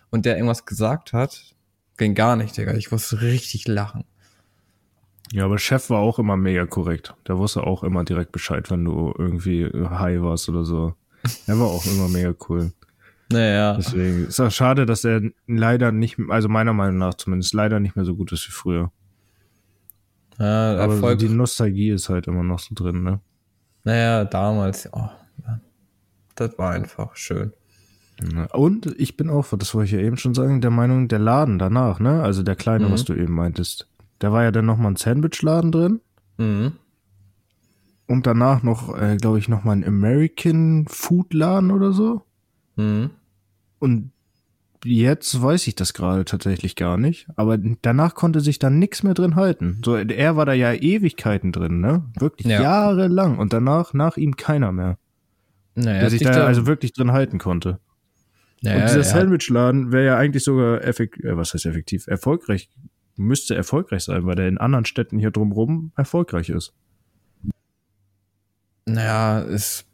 [0.09, 1.55] und der irgendwas gesagt hat,
[1.97, 2.73] ging gar nicht, Digga.
[2.73, 4.05] Ich musste richtig lachen.
[5.33, 7.13] Ja, aber Chef war auch immer mega korrekt.
[7.27, 10.93] Der wusste auch immer direkt Bescheid, wenn du irgendwie high warst oder so.
[11.47, 12.71] Er war auch immer mega cool.
[13.31, 13.73] Naja.
[13.75, 17.95] Deswegen ist auch schade, dass er leider nicht, also meiner Meinung nach zumindest, leider nicht
[17.97, 18.91] mehr so gut ist wie früher.
[20.39, 21.19] Ja, Aber Erfolg.
[21.19, 23.19] die Nostalgie ist halt immer noch so drin, ne?
[23.83, 25.09] naja, damals, oh,
[25.45, 25.59] ja.
[26.35, 27.53] das war einfach schön.
[28.53, 31.57] Und ich bin auch, das wollte ich ja eben schon sagen, der Meinung, der Laden
[31.59, 32.21] danach, ne?
[32.21, 32.91] Also der kleine, Mhm.
[32.91, 33.87] was du eben meintest.
[34.19, 36.01] Da war ja dann nochmal ein Sandwichladen drin.
[36.37, 36.73] Mhm.
[38.07, 42.21] Und danach noch, äh, glaube ich, nochmal ein American Food Laden oder so.
[42.77, 43.09] Mhm.
[43.79, 44.11] Und
[44.85, 47.27] jetzt weiß ich das gerade tatsächlich gar nicht.
[47.35, 49.81] Aber danach konnte sich da nichts mehr drin halten.
[49.83, 52.05] So, er war da ja Ewigkeiten drin, ne?
[52.17, 52.61] Wirklich Ja.
[52.61, 53.37] jahrelang.
[53.39, 54.97] Und danach, nach ihm keiner mehr.
[55.75, 57.79] Naja, der sich da sich also wirklich drin halten konnte.
[58.63, 62.07] naja, Und dieser er hat- Sandwichladen wäre ja eigentlich sogar effektiv, äh, was heißt effektiv?
[62.07, 62.69] Erfolgreich.
[63.17, 66.73] Müsste erfolgreich sein, weil der in anderen Städten hier drumrum erfolgreich ist.
[68.85, 69.85] Naja, es,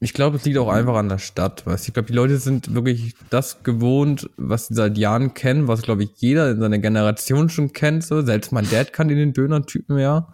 [0.00, 1.66] ich glaube, es liegt auch einfach an der Stadt.
[1.66, 1.88] Weißt?
[1.88, 6.04] Ich glaube, die Leute sind wirklich das gewohnt, was sie seit Jahren kennen, was, glaube
[6.04, 8.04] ich, jeder in seiner Generation schon kennt.
[8.04, 8.22] So.
[8.22, 10.32] Selbst mein Dad kannte den Döner-Typen ja.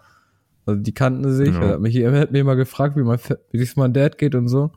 [0.65, 1.53] Also die kannten sich.
[1.53, 1.61] Ja.
[1.61, 3.19] Er hat mich, er hat mir immer gefragt, wie mein,
[3.51, 4.71] wie es mein Dad geht und so.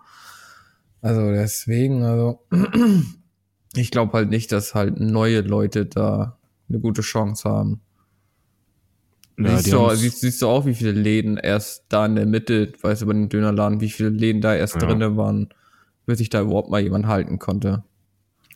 [1.00, 2.40] Also deswegen, also
[3.74, 6.37] ich glaube halt nicht, dass halt neue Leute da
[6.68, 7.80] eine gute Chance haben.
[9.38, 12.72] Ja, siehst, du, siehst, siehst du auch, wie viele Läden erst da in der Mitte,
[12.82, 14.80] weißt du, bei den Dönerladen, wie viele Läden da erst Ja.
[14.80, 15.48] drinne waren,
[16.06, 17.84] bis sich da überhaupt mal jemand halten konnte.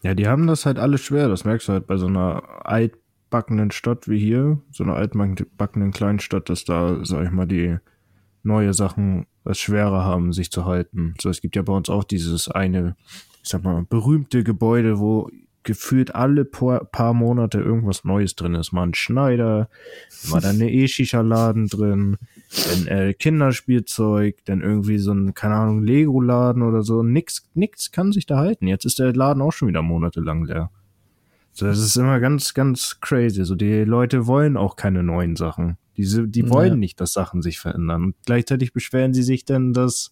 [0.03, 1.29] Ja, die haben das halt alles schwer.
[1.29, 6.49] Das merkst du halt bei so einer altbackenen Stadt wie hier, so einer altbackenen Kleinstadt,
[6.49, 7.77] dass da, sag ich mal, die
[8.43, 11.15] neue Sachen es schwerer haben, sich zu halten.
[11.21, 12.97] So, es gibt ja bei uns auch dieses eine,
[13.43, 15.31] ich sag mal, berühmte Gebäude, wo
[15.65, 18.73] gefühlt alle paar, Monate irgendwas Neues drin ist.
[18.73, 19.69] Mal ein Schneider,
[20.29, 22.17] mal dann eine E-Shisha-Laden drin,
[22.69, 27.03] dann äh, Kinderspielzeug, dann irgendwie so ein, keine Ahnung, Lego-Laden oder so.
[27.03, 28.67] Nix, nix kann sich da halten.
[28.67, 30.71] Jetzt ist der Laden auch schon wieder monatelang leer.
[31.53, 33.45] So, das ist immer ganz, ganz crazy.
[33.45, 35.77] So, die Leute wollen auch keine neuen Sachen.
[35.99, 36.51] Diese, die Ja.
[36.51, 38.05] wollen nicht, dass Sachen sich verändern.
[38.05, 40.12] Und gleichzeitig beschweren sie sich dann, dass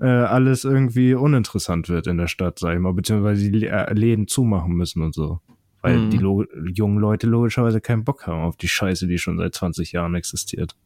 [0.00, 4.28] äh, alles irgendwie uninteressant wird in der Stadt, sag ich mal, beziehungsweise die äh, Läden
[4.28, 5.40] zumachen müssen und so.
[5.82, 6.10] Weil Mhm.
[6.10, 10.14] die jungen Leute logischerweise keinen Bock haben auf die Scheiße, die schon seit 20 Jahren
[10.14, 10.76] existiert.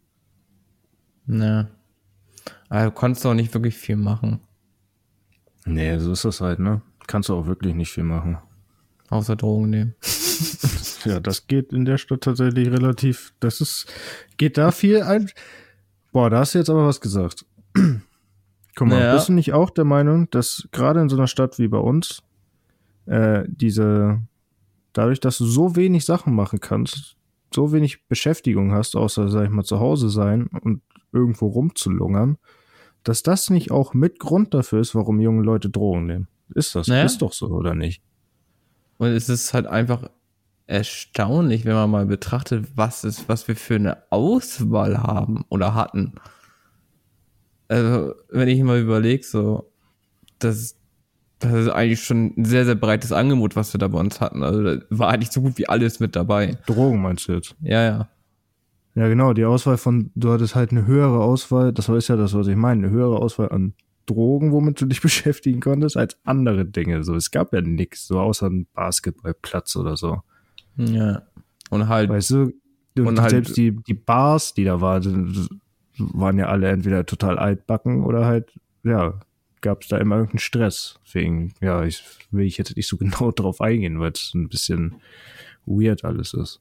[1.27, 1.69] Ja.
[2.69, 4.41] Aber du konntest auch nicht wirklich viel machen,
[5.65, 6.83] Nee, so ist das halt, ne?
[7.07, 8.39] Kannst du auch wirklich nicht viel machen.
[9.11, 9.95] außer Drogen nehmen.
[11.05, 13.33] Ja, das geht in der Stadt tatsächlich relativ.
[13.41, 13.93] Das ist.
[14.37, 15.29] Geht da viel ein.
[16.13, 17.45] Boah, da hast du jetzt aber was gesagt.
[18.75, 19.15] Guck mal, Naja.
[19.15, 22.23] bist du nicht auch der Meinung, dass gerade in so einer Stadt wie bei uns,
[23.07, 24.23] äh, diese,
[24.93, 27.17] dadurch, dass du so wenig Sachen machen kannst,
[27.55, 30.81] so wenig Beschäftigung hast, außer, sag ich mal, zu Hause sein und
[31.13, 32.39] irgendwo rumzulungern,
[33.05, 36.29] dass das nicht auch mit Grund dafür ist, warum junge Leute Drogen nehmen?
[36.55, 36.87] Ist das?
[36.87, 37.05] Naja.
[37.05, 38.03] Ist doch so, oder nicht?
[38.99, 40.09] Und es ist halt einfach
[40.67, 46.15] erstaunlich, wenn man mal betrachtet, was ist, was wir für eine Auswahl haben oder hatten.
[47.73, 49.71] Also, wenn ich mal überlege, so,
[50.39, 50.77] das,
[51.39, 54.43] das ist eigentlich schon ein sehr, sehr breites Angebot, was wir da bei uns hatten.
[54.43, 56.59] Also, da war eigentlich so gut wie alles mit dabei.
[56.67, 57.57] Drogen meinst du jetzt?
[57.63, 58.09] Ja, ja.
[58.95, 62.35] Ja, genau, die Auswahl von, du hattest halt eine höhere Auswahl, das ist ja das,
[62.35, 63.73] was ich meine, eine höhere Auswahl an
[64.05, 67.03] Drogen, womit du dich beschäftigen konntest, als andere Dinge.
[67.05, 70.21] So, es gab ja nichts, so außer ein Basketballplatz oder so.
[70.77, 71.23] Ja.
[71.71, 72.53] Und halt, Weißt du,
[72.99, 75.49] und, Und halt- selbst die, die Bars, die da waren,
[76.13, 78.53] waren ja alle entweder total altbacken oder halt,
[78.85, 79.21] ja,
[79.61, 80.99] gab es da immer irgendeinen Stress.
[81.07, 84.97] Deswegen, ja, ich will ich jetzt nicht so genau drauf eingehen, weil es ein bisschen
[85.65, 86.61] weird alles ist.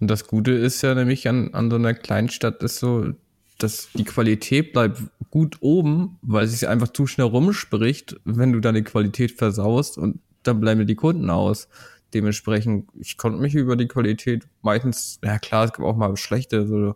[0.00, 3.12] Und das Gute ist ja nämlich an, an so einer Kleinstadt ist so,
[3.58, 8.60] dass die Qualität bleibt gut oben, weil es sich einfach zu schnell rumspricht, wenn du
[8.60, 11.68] deine Qualität versaust und dann bleiben dir die Kunden aus.
[12.14, 16.66] Dementsprechend, ich konnte mich über die Qualität meistens, ja klar, es gibt auch mal schlechte,
[16.66, 16.94] so,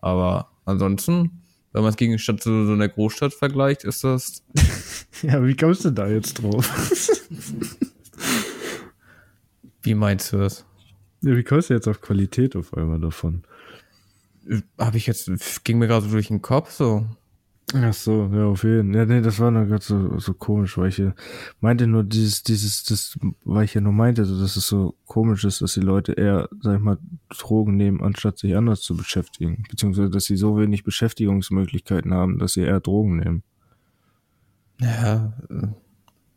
[0.00, 4.42] aber ansonsten, wenn man es gegen Stadt so, so einer Großstadt vergleicht, ist das,
[5.22, 6.68] Ja, wie kommst du da jetzt drauf?
[9.84, 10.64] Wie meinst du das?
[11.22, 13.42] Ja, wie kommst du jetzt auf Qualität auf einmal davon?
[14.78, 15.28] Habe ich jetzt,
[15.64, 17.04] ging mir gerade so durch den Kopf so.
[17.74, 19.00] Ach so, ja, auf jeden Fall.
[19.00, 21.14] Ja, nee, das war noch gerade so, so komisch, weil ich ja
[21.60, 25.44] meinte nur dieses, dieses, das, weil ich ja nur meinte, so, dass es so komisch
[25.44, 26.98] ist, dass die Leute eher, sag ich mal,
[27.30, 29.64] Drogen nehmen, anstatt sich anders zu beschäftigen.
[29.70, 33.42] Beziehungsweise, dass sie so wenig Beschäftigungsmöglichkeiten haben, dass sie eher Drogen nehmen.
[34.80, 35.68] Ja, äh,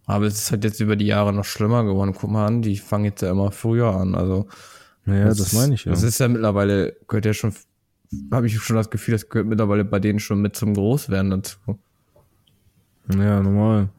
[0.05, 2.13] aber es ist halt jetzt über die Jahre noch schlimmer geworden.
[2.15, 4.15] Guck mal an, die fangen jetzt ja immer früher an.
[4.15, 4.47] Also,
[5.05, 5.91] Naja, das, meine ich ja.
[5.91, 7.53] Das ist ja mittlerweile, gehört ja schon,
[8.31, 11.57] habe ich schon das Gefühl, das gehört mittlerweile bei denen schon mit zum Großwerden dazu.
[13.13, 13.89] Ja, normal.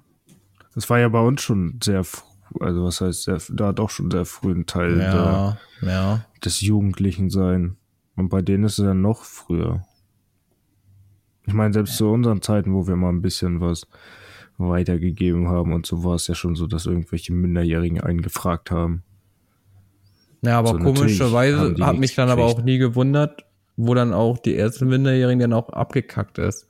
[0.74, 2.24] Das war ja bei uns schon sehr früh,
[2.60, 6.24] also was heißt sehr, da doch schon sehr früh ein Teil der, Ja, ja.
[6.44, 7.76] des Jugendlichen sein.
[8.16, 9.84] Und bei denen ist es ja noch früher.
[11.46, 13.86] Ich meine, selbst zu unseren Zeiten, wo wir mal ein bisschen was
[14.58, 19.02] weitergegeben haben und so war es ja schon so, dass irgendwelche Minderjährigen einen gefragt haben.
[20.42, 22.60] Ja, aber So, komischerweise hat mich dann aber gekriegt.
[22.60, 23.45] auch nie gewundert,
[23.76, 26.66] wo dann auch die erste Minderjährigen dann auch abgekackt ist.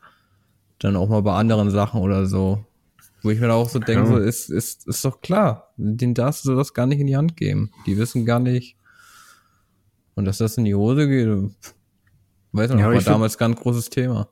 [0.78, 2.64] Dann auch mal bei anderen Sachen oder so.
[3.22, 4.06] Wo ich mir auch so denke, Ja.
[4.06, 5.72] so ist, ist, ist doch klar.
[5.76, 7.70] Den darfst du das gar nicht in die Hand geben.
[7.86, 8.76] Die wissen gar nicht.
[10.14, 11.26] Und dass das in die Hose geht,
[12.52, 14.28] weiß ich noch, Ja, war damals ganz großes Thema.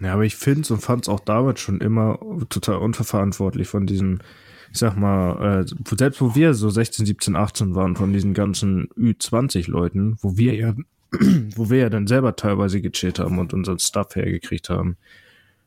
[0.00, 3.86] Ja, aber ich finde es und fand es auch damals schon immer total unverantwortlich von
[3.86, 4.22] diesen,
[4.72, 8.88] ich sag mal, äh, selbst wo wir so 16, 17, 18 waren, von diesen ganzen
[8.98, 10.74] Ü20-Leuten, wo wir ja,
[11.56, 14.96] wo wir ja dann selber teilweise gechillt haben und unseren Stuff hergekriegt haben.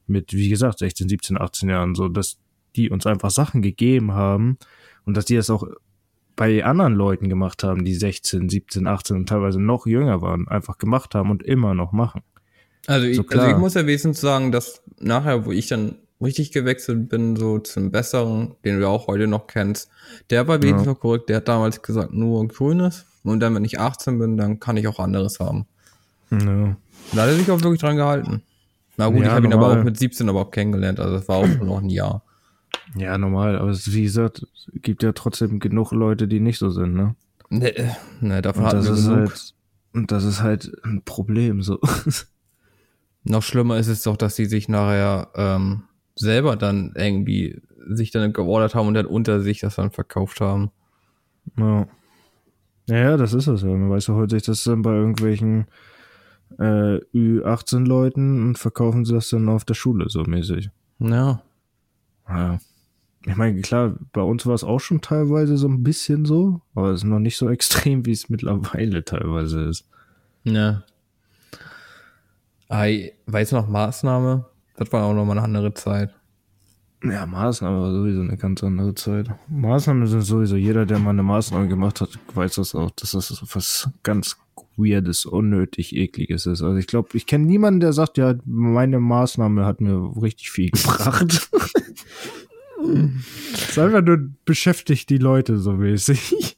[0.07, 2.38] Mit, wie gesagt, 16, 17, 18 Jahren, so, dass
[2.75, 4.57] die uns einfach Sachen gegeben haben
[5.05, 5.67] und dass die das auch
[6.36, 10.77] bei anderen Leuten gemacht haben, die 16, 17, 18 und teilweise noch jünger waren, einfach
[10.77, 12.21] gemacht haben und immer noch machen.
[12.86, 13.51] Also ich, So also klar.
[13.51, 17.91] ich muss ja wenigstens sagen, dass nachher, wo ich dann richtig gewechselt bin, so zum
[17.91, 19.89] Besseren, den du auch heute noch kennst,
[20.29, 20.93] der war wenigstens Ja.
[20.93, 21.29] noch korrekt.
[21.29, 23.05] Der hat damals gesagt, nur Grünes.
[23.29, 25.65] Und dann, wenn ich 18 bin, dann kann ich auch anderes haben.
[26.31, 26.75] Ja.
[27.13, 28.41] Da hat er sich auch wirklich dran gehalten.
[28.97, 30.99] Na gut, Ja, ich habe ihn aber auch mit 17 aber auch kennengelernt.
[30.99, 32.23] Also das war auch noch ein Jahr.
[32.95, 36.69] Ja, normal, aber es, wie gesagt, es gibt ja trotzdem genug Leute, die nicht so
[36.69, 37.15] sind, ne?
[37.49, 39.29] Ne, ne davon Und hatten das wir ist genug.
[39.29, 39.53] halt,
[39.93, 41.79] und das ist halt ein Problem, so.
[43.23, 45.83] Noch schlimmer ist es doch, dass sie sich nachher ähm,
[46.15, 50.71] selber dann irgendwie sich dann geordert haben und dann unter sich das dann verkauft haben.
[51.57, 51.87] ja.
[52.88, 53.67] Ja, das ist es ja.
[53.67, 55.67] Man weiß ja holt sich das dann bei irgendwelchen
[56.58, 60.69] äh, Ü18-Leuten und verkaufen sie das dann auf der Schule so mäßig.
[61.00, 61.41] Ja.
[62.30, 62.60] Ja.
[63.26, 66.91] Ich meine, klar, bei uns war es auch schon teilweise so ein bisschen so, aber
[66.91, 69.89] es ist noch nicht so extrem, wie es mittlerweile teilweise ist.
[70.43, 70.84] Ja.
[72.69, 74.45] Ei, weiß noch Maßnahme?
[74.76, 76.13] Das war auch noch mal eine andere Zeit.
[77.03, 79.29] Ja, Maßnahme war sowieso eine ganz andere Zeit.
[79.47, 83.43] Maßnahmen sind sowieso, jeder, der mal eine Maßnahme gemacht hat, weiß das auch, dass das
[83.53, 84.38] was ganz
[84.77, 86.62] Weirdes, unnötig, ekliges ist.
[86.62, 90.69] Also ich glaube, ich kenne niemanden, der sagt, ja, meine Maßnahme hat mir richtig viel
[90.71, 91.49] gebracht.
[93.53, 96.57] Es ist einfach nur beschäftigt die Leute so mäßig.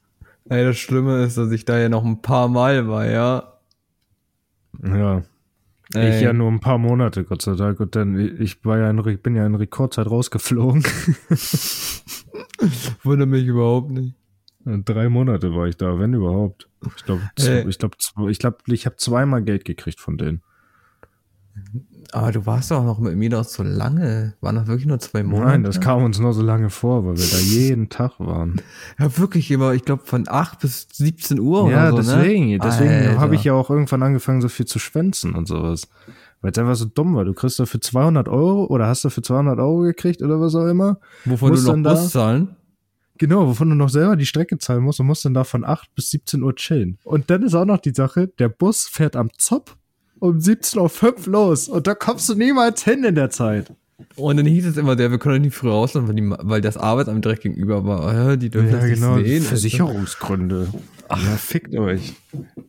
[0.49, 3.53] Ey, das Schlimme ist, dass ich da ja noch ein paar Mal war, ja.
[4.83, 5.23] Ja.
[5.93, 6.15] Ey.
[6.15, 7.79] Ich ja nur ein paar Monate, Gott sei Dank.
[7.79, 10.83] Und dann, ich war ja in, bin ja in Rekordzeit rausgeflogen.
[13.03, 14.15] Wundert mich überhaupt nicht.
[14.65, 16.69] Drei Monate war ich da, wenn überhaupt.
[16.95, 17.67] Ich glaube, Ey.
[17.67, 17.97] ich glaube,
[18.29, 20.43] ich glaube, ich habe zweimal Geld gekriegt von denen.
[22.11, 24.33] Aber du warst doch noch mit mir noch so lange.
[24.41, 25.47] Waren doch wirklich nur zwei Monate.
[25.51, 28.61] Nein, das kam uns nur so lange vor, weil wir da jeden Tag waren.
[28.97, 32.59] Ja, wirklich immer, ich glaube, von 8 bis 17 Uhr ja, oder so, deswegen, ne?
[32.59, 35.87] deswegen habe ich ja auch irgendwann angefangen, so viel zu schwänzen und sowas.
[36.41, 37.25] Weil es einfach so dumm war.
[37.25, 40.99] Du kriegst dafür 200 Euro oder hast dafür 200 Euro gekriegt oder was auch immer.
[41.25, 42.55] Wovon du musst noch dann da- Bus zahlen?
[43.17, 45.93] Genau, wovon du noch selber die Strecke zahlen musst und musst dann da von 8
[45.93, 46.97] bis 17 Uhr chillen.
[47.03, 49.75] Und dann ist auch noch die Sache, der Bus fährt am Zopp
[50.19, 53.73] um 17.05 Uhr los und da kommst du niemals hin in der Zeit.
[54.15, 56.77] Und dann hieß es immer, der, wir können nicht früh rauslassen, weil, die, weil das
[56.77, 58.13] Arbeitsamt direkt gegenüber war.
[58.13, 59.43] Ja, die dürfen das nicht sehen.
[59.43, 60.69] Versicherungsgründe.
[61.09, 62.13] Ja, fickt euch.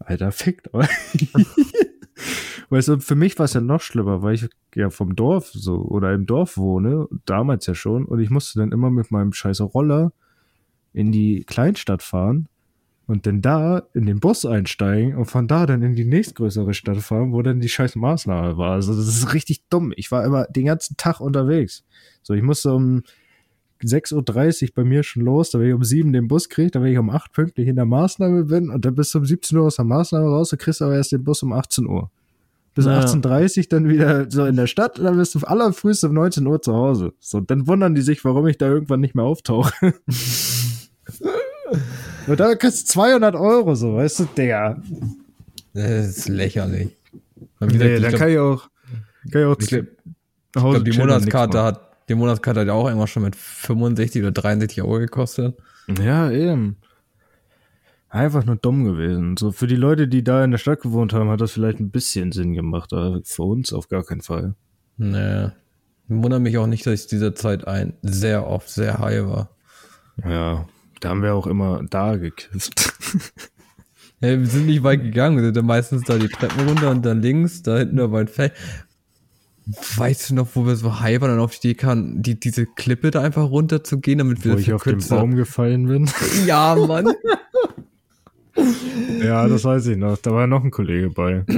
[0.00, 0.88] Alter, fickt euch.
[2.70, 5.76] Weißt du, für mich war es ja noch schlimmer, weil ich ja vom Dorf so
[5.76, 9.60] oder im Dorf wohne, damals ja schon, und ich musste dann immer mit meinem scheiß
[9.60, 10.12] Roller
[10.92, 12.48] in die Kleinstadt fahren
[13.10, 16.98] und dann da in den Bus einsteigen und von da dann in die nächstgrößere Stadt
[16.98, 18.72] fahren, wo dann die scheiß Maßnahme war.
[18.72, 19.92] Also das ist richtig dumm.
[19.96, 21.84] Ich war immer den ganzen Tag unterwegs.
[22.22, 23.02] So, ich musste um
[23.82, 26.98] 6.30 Uhr bei mir schon los, damit ich um 7 den Bus kriege, damit ich
[26.98, 29.86] um 8 pünktlich in der Maßnahme bin und dann bis um 17 Uhr aus der
[29.86, 32.10] Maßnahme raus, du kriegst aber erst den Bus um 18 Uhr.
[32.74, 33.00] Bis Ja.
[33.00, 36.46] 18.30 Uhr dann wieder so in der Stadt und dann bist du allerfrühst um 19
[36.46, 37.12] Uhr zu Hause.
[37.18, 39.94] So, dann wundern die sich, warum ich da irgendwann nicht mehr auftauche.
[42.26, 44.82] Und da kostet 200 Euro, so, weißt du, Digga.
[45.72, 46.96] Das ist lächerlich.
[47.60, 48.68] Nee, da kann ich auch,
[49.30, 49.84] kann ich auch ich glaub,
[50.56, 54.22] Hause ich glaub, die Monatskarte hat, die Monatskarte hat ja auch irgendwann schon mit 65
[54.22, 55.56] oder 63 Euro gekostet.
[56.02, 56.76] Ja, eben.
[58.08, 59.36] Einfach nur dumm gewesen.
[59.36, 61.90] So, für die Leute, die da in der Stadt gewohnt haben, hat das vielleicht ein
[61.90, 64.54] bisschen Sinn gemacht, aber für uns auf gar keinen Fall.
[64.96, 65.46] Nee.
[65.46, 65.52] Ich
[66.08, 69.50] wundere mich auch nicht, dass ich dieser Zeit ein sehr oft sehr high war.
[70.24, 70.66] Ja,
[71.00, 72.92] da haben wir auch immer da gekifft.
[74.22, 77.06] Ja, wir sind nicht weit gegangen, wir sind dann meistens da die Treppen runter und
[77.06, 78.52] dann links, da hinten war ein Feld.
[79.96, 82.66] Weißt du noch, wo wir so high waren und auf die Idee kamen, die, diese
[82.66, 84.98] Klippe da einfach runter zu gehen, damit wir Wo ich auf den?
[85.08, 86.10] Baum gefallen bin.
[86.46, 87.14] Ja, Mann.
[89.22, 90.18] ja, das weiß ich noch.
[90.18, 91.44] Da war noch ein Kollege bei.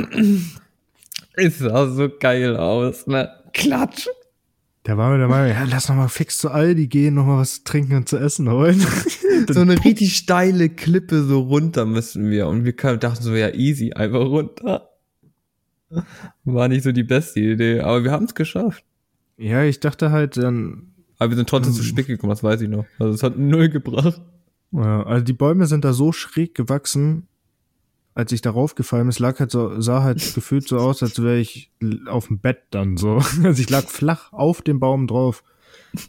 [1.35, 3.31] Es sah so geil aus, ne?
[3.55, 4.07] Klatsch.
[4.87, 7.39] Der war mir der Meinung, ja, lass noch mal fix zu Aldi gehen, noch mal
[7.39, 8.85] was trinken und zu essen holen.
[9.51, 12.47] So eine richtig steile Klippe so runter müssen wir.
[12.47, 14.89] Und wir dachten so, ja, easy, einfach runter.
[16.45, 18.85] War nicht so die beste Idee, aber wir haben es geschafft.
[19.37, 22.69] ja, ich dachte halt dann, Aber wir sind trotzdem zu spät gekommen, das weiß ich
[22.69, 22.87] noch.
[23.01, 24.21] Also es hat null gebracht.
[24.71, 27.27] ja, also die Bäume sind da so schräg gewachsen,
[28.15, 31.39] als ich darauf gefallen ist, lag halt so, sah halt gefühlt so aus, als wäre
[31.39, 31.71] ich
[32.07, 33.23] auf dem Bett dann so.
[33.45, 35.43] Also ich lag flach auf dem Baum drauf.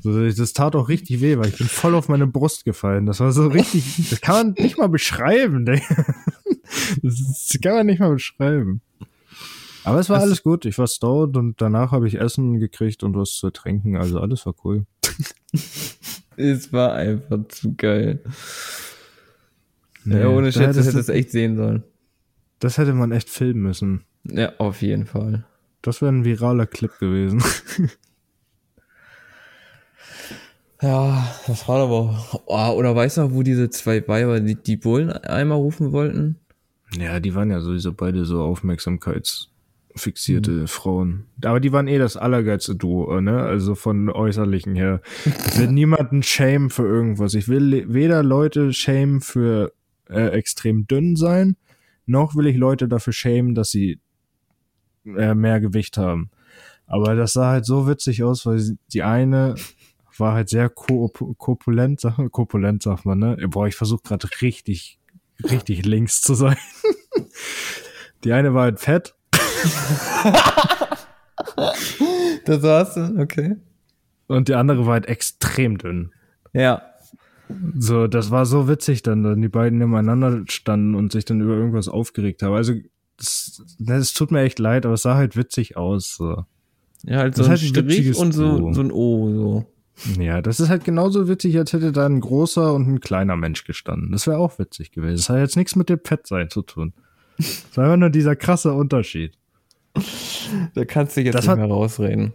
[0.01, 3.05] So, das tat auch richtig weh, weil ich bin voll auf meine Brust gefallen.
[3.05, 5.81] Das war so richtig, das kann man nicht mal beschreiben, Digga.
[7.03, 8.81] Das, kann man nicht mal beschreiben.
[9.83, 10.65] Aber es war Das- alles gut.
[10.65, 13.95] Ich war stoned und danach habe ich Essen gekriegt und was zu trinken.
[13.97, 14.85] Also alles war cool.
[16.37, 18.23] Es war einfach zu geil.
[20.05, 21.83] Nee, ja, ohne Schätze hätte es echt sehen sollen.
[22.63, 24.05] Das hätte man echt filmen müssen.
[24.23, 25.43] Ja, auf jeden Fall.
[25.81, 27.43] Das wäre ein viraler Clip gewesen.
[30.81, 32.41] Ja, das war aber.
[32.45, 36.35] Oh, oder weißt du noch, wo diese zwei Weiber die, die Bullen einmal rufen wollten?
[36.97, 41.27] Ja, die waren ja sowieso beide so aufmerksamkeitsfixierte Frauen.
[41.41, 43.43] Aber die waren eh das allergeilste Duo, ne?
[43.43, 44.99] Also von äußerlichen her.
[45.23, 47.33] Ich will niemanden shame für irgendwas.
[47.33, 49.71] Ich will weder Leute shame für
[50.09, 51.55] äh, extrem dünn sein,
[52.05, 53.99] noch will ich Leute dafür shamen, dass sie
[55.05, 56.29] äh, mehr Gewicht haben.
[56.85, 59.55] Aber das sah halt so witzig aus, weil die eine
[60.17, 63.37] war halt sehr ko korpulent, korpulent sagt man, ne?
[63.47, 64.99] Boah, ich versuche gerade richtig,
[65.43, 66.57] richtig links zu sein.
[68.23, 69.15] Die eine war halt fett.
[72.45, 73.55] Das war's okay.
[74.27, 76.13] Und die andere war halt extrem dünn.
[76.51, 76.92] Ja.
[77.77, 81.53] So, das war so witzig dann, wenn die beiden nebeneinander standen und sich dann über
[81.55, 82.53] irgendwas aufgeregt haben.
[82.53, 82.73] Also,
[83.19, 86.15] es das tut mir echt leid, aber es sah halt witzig aus.
[86.15, 86.45] So.
[87.03, 89.65] Ja, halt Das so ein halt Strich und so, so ein O, so.
[90.21, 93.63] Ja, das ist halt genauso witzig, als hätte da ein großer und ein kleiner Mensch
[93.63, 94.11] gestanden.
[94.11, 95.17] Das wäre auch witzig gewesen.
[95.17, 96.93] Das hat jetzt nichts mit dem Fettsein zu tun.
[97.37, 99.33] Das war einfach nur dieser krasse Unterschied.
[100.73, 102.33] Da kannst du dich jetzt Das nicht hat- mehr rausreden.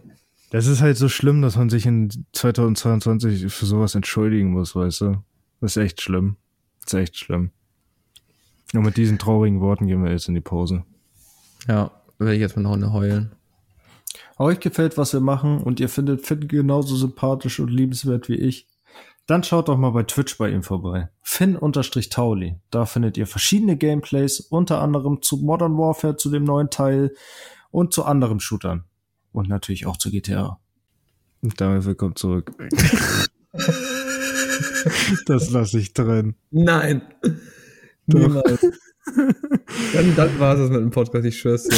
[0.51, 5.01] Das ist halt so schlimm, dass man sich in 2022 für sowas entschuldigen muss, weißt
[5.01, 5.23] du?
[5.61, 6.37] Das ist echt schlimm.
[6.81, 7.51] Das ist echt schlimm.
[8.73, 10.83] Und mit diesen traurigen Worten gehen wir jetzt in die Pause.
[11.67, 13.31] Ja, werde ich jetzt mal noch eine heulen.
[14.37, 18.67] Euch gefällt, was wir machen und ihr findet Finn genauso sympathisch und liebenswert wie ich,
[19.27, 21.09] dann schaut doch mal bei Twitch bei ihm vorbei.
[21.21, 22.55] Finn-Tauli.
[22.71, 27.13] Da findet ihr verschiedene Gameplays, unter anderem zu Modern Warfare, zu dem neuen Teil
[27.69, 28.85] und zu anderen Shootern.
[29.31, 30.59] Und natürlich auch zu GTA.
[31.41, 32.51] Und damit willkommen zurück.
[35.25, 36.35] das lasse ich drin.
[36.51, 37.01] Nein.
[38.07, 38.61] Niemals.
[39.93, 41.77] dann, dann war es mit dem Podcast, ich schwör's dir.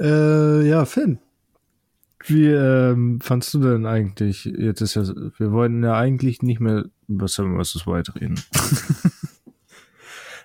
[0.00, 1.18] Äh, ja, Finn.
[2.26, 6.86] Wie ähm, fandst du denn eigentlich, jetzt ist ja, wir wollten ja eigentlich nicht mehr
[7.08, 7.86] über Seven vs.
[7.86, 8.40] White reden.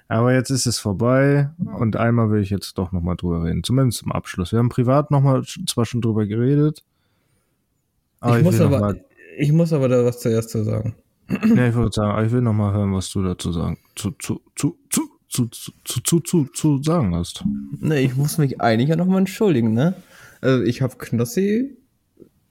[0.08, 3.64] Aber jetzt ist es vorbei und einmal will ich jetzt doch nochmal drüber reden.
[3.64, 4.52] Zumindest zum Abschluss.
[4.52, 6.84] Wir haben privat nochmal zwar schon drüber geredet.
[8.24, 9.06] ich, muss will noch aber, mal,
[9.38, 10.96] ich muss aber da was zuerst zu sagen.
[11.30, 14.42] ja, ich würde sagen, aber ich will nochmal hören, was du dazu sagen, zu, zu,
[14.56, 17.44] zu, zu, zu, zu, zu, zu, zu, zu sagen hast.
[17.80, 19.96] Ne, ich muss mich eigentlich ja nochmal entschuldigen, ne?
[20.42, 21.78] Also ich habe Knossi,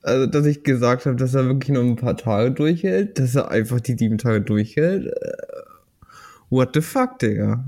[0.02, 3.52] also dass ich gesagt habe, dass er wirklich nur ein paar Tage durchhält, dass er
[3.52, 5.14] einfach die sieben Tage durchhält.
[6.54, 7.64] What the fuck, Digga?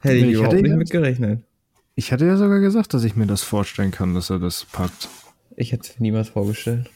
[0.00, 1.44] Hätte ich, Ich überhaupt nicht jetzt- mit gerechnet.
[1.94, 5.08] Ich hatte ja sogar gesagt, dass ich mir das vorstellen kann, dass er das packt.
[5.56, 6.90] Ich hätte es niemals vorgestellt.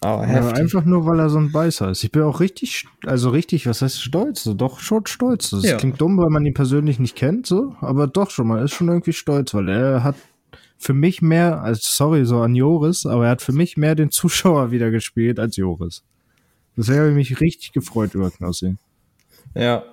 [0.00, 2.02] Aber Ja, einfach nur, weil er so ein Beißer ist.
[2.04, 4.44] Ich bin auch richtig, also richtig, was heißt stolz?
[4.44, 5.50] Doch schon stolz.
[5.50, 5.76] Das Ja.
[5.76, 8.88] klingt dumm, weil man ihn persönlich nicht kennt, so, aber doch schon, man ist schon
[8.88, 10.16] irgendwie stolz, weil er hat
[10.78, 14.10] für mich mehr, also sorry, so an Joris, aber er hat für mich mehr den
[14.10, 16.02] Zuschauer wieder gespielt als Joris.
[16.76, 18.76] Deswegen habe ich mich richtig gefreut über Knossi.
[19.54, 19.84] Ja.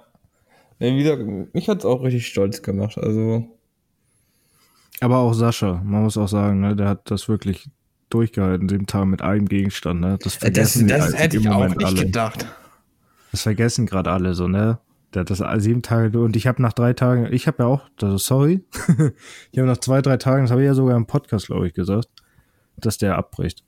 [0.80, 2.97] wie gesagt, mich hat es auch richtig stolz gemacht.
[2.97, 3.47] Also.
[5.01, 7.70] Aber auch Sascha, man muss auch sagen, ne, der hat das wirklich
[8.10, 10.01] durchgehalten, sieben Tage mit einem Gegenstand.
[10.01, 10.18] Ne?
[10.22, 12.06] Das, vergessen das, das hätte ich auch nicht alle.
[12.06, 12.45] gedacht.
[13.32, 14.80] Das vergessen gerade alle so, ne?
[15.14, 17.84] Der hat das sieben Tage und ich habe nach drei Tagen, ich habe ja auch,
[18.01, 18.66] also sorry,
[19.51, 21.74] ich habe nach zwei, drei Tagen, das habe ich ja sogar im Podcast, glaube ich,
[21.74, 22.10] gesagt,
[22.78, 23.64] dass der abbricht.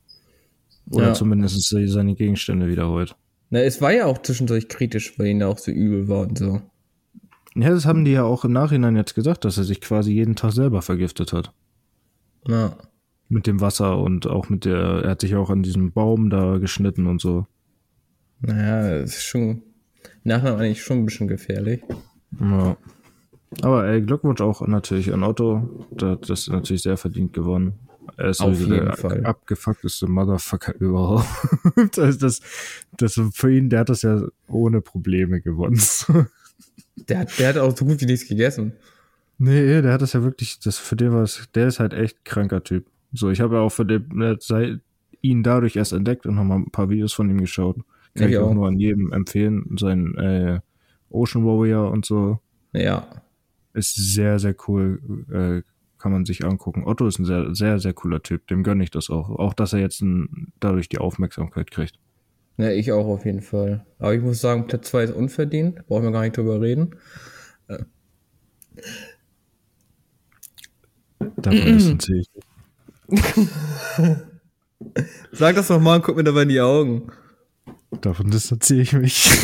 [0.90, 1.14] Oder ja.
[1.14, 3.16] zumindest seine Gegenstände wiederholt.
[3.50, 6.62] Na, es war ja auch zwischendurch kritisch, weil ihn auch so übel war und so.
[7.56, 10.36] Ja, das haben die ja auch im Nachhinein jetzt gesagt, dass er sich quasi jeden
[10.36, 11.54] Tag selber vergiftet hat.
[12.48, 12.78] Ja.
[13.30, 16.60] Mit dem Wasser und auch mit der, er hat sich auch an diesem Baum da
[16.60, 17.48] geschnitten und so.
[18.42, 19.64] Naja, das ist schon
[20.24, 21.82] nachher eigentlich schon ein bisschen gefährlich.
[22.40, 22.78] Ja.
[23.62, 25.88] Aber ey, Glückwunsch auch natürlich an Otto.
[25.92, 27.74] Der hat das natürlich sehr verdient gewonnen.
[28.16, 29.26] Er ist Auf jeden der Fall.
[29.26, 31.28] abgefuckteste Motherfucker überhaupt.
[31.96, 32.42] das, das,
[32.98, 35.80] das, für ihn, der hat das ja ohne Probleme gewonnen.
[36.96, 38.74] der, hat, der hat auch so gut wie nichts gegessen.
[39.40, 42.26] Nee, der hat das ja wirklich, das für den war es, der ist halt echt
[42.26, 42.88] kranker Typ.
[43.14, 44.80] So, ich habe ja auch für den, seit
[45.22, 47.78] ihn dadurch erst entdeckt und habe mal ein paar Videos von ihm geschaut.
[48.16, 49.76] Kann ich, ich auch nur an jedem empfehlen.
[49.80, 50.60] Sein äh,
[51.10, 52.40] Ocean Warrior und so.
[52.74, 53.08] Ja.
[53.74, 55.00] Ist sehr, sehr cool.
[55.32, 55.62] Äh,
[56.08, 56.86] kann man sich angucken.
[56.86, 58.48] Otto ist ein sehr, sehr, sehr cooler Typ.
[58.48, 59.30] Dem gönne ich das auch.
[59.30, 62.00] Auch, dass er jetzt ein, dadurch die Aufmerksamkeit kriegt.
[62.56, 63.86] Ja, ich auch auf jeden Fall.
[64.00, 65.86] Aber ich muss sagen, Platz 2 ist unverdient.
[65.86, 66.96] Brauchen wir gar nicht drüber reden.
[67.68, 67.84] Äh.
[71.36, 72.30] Davon distanziere ich.
[75.34, 77.12] Sag das doch mal und guck mir dabei in die Augen.
[78.00, 79.30] Davon distanziere ich mich.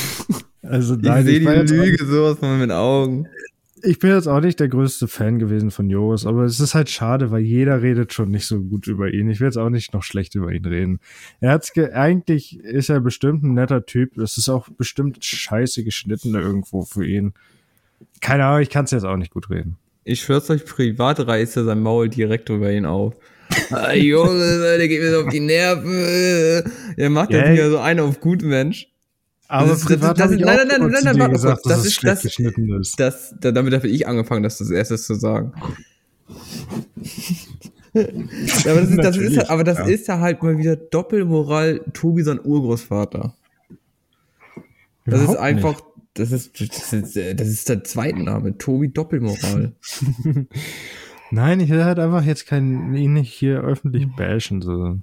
[0.65, 3.27] Also nein, ich sehe die Lüge sowas von mit Augen.
[3.85, 6.89] Ich bin jetzt auch nicht der größte Fan gewesen von Joris, aber es ist halt
[6.89, 9.29] schade, weil jeder redet schon nicht so gut über ihn.
[9.29, 10.99] Ich will jetzt auch nicht noch schlecht über ihn reden.
[11.41, 14.17] Er hat's eigentlich ist er bestimmt ein netter Typ.
[14.17, 17.33] Es ist auch bestimmt scheiße geschnitten irgendwo für ihn.
[18.21, 19.75] Keine Ahnung, ich kann es jetzt auch nicht gut reden.
[20.05, 23.15] Ich schwör's euch, privat reißt er sein Maul direkt über ihn auf.
[23.71, 26.71] ah, Junge, der geht mir so auf die Nerven.
[26.95, 28.92] Er macht ja wieder so einen auf gut Mensch.
[29.53, 31.61] Aber das, ist, das, das nein, nein, nein, nein, nein, warte kurz.
[31.61, 32.99] Das ist das, ist.
[32.99, 35.53] das, damit habe ich angefangen, das als erstes zu sagen.
[37.93, 39.85] aber das, ist, das ist, aber das ja.
[39.85, 43.35] ist ja halt mal wieder Doppelmoral Tobi sein Urgroßvater.
[45.05, 45.85] Das Überhaupt ist einfach, nicht.
[46.15, 49.73] das ist, das ist, das ist der zweite Name, Tobi Doppelmoral.
[51.29, 54.97] Nein, ich will halt einfach jetzt kein, ihn nicht hier öffentlich bashen, so.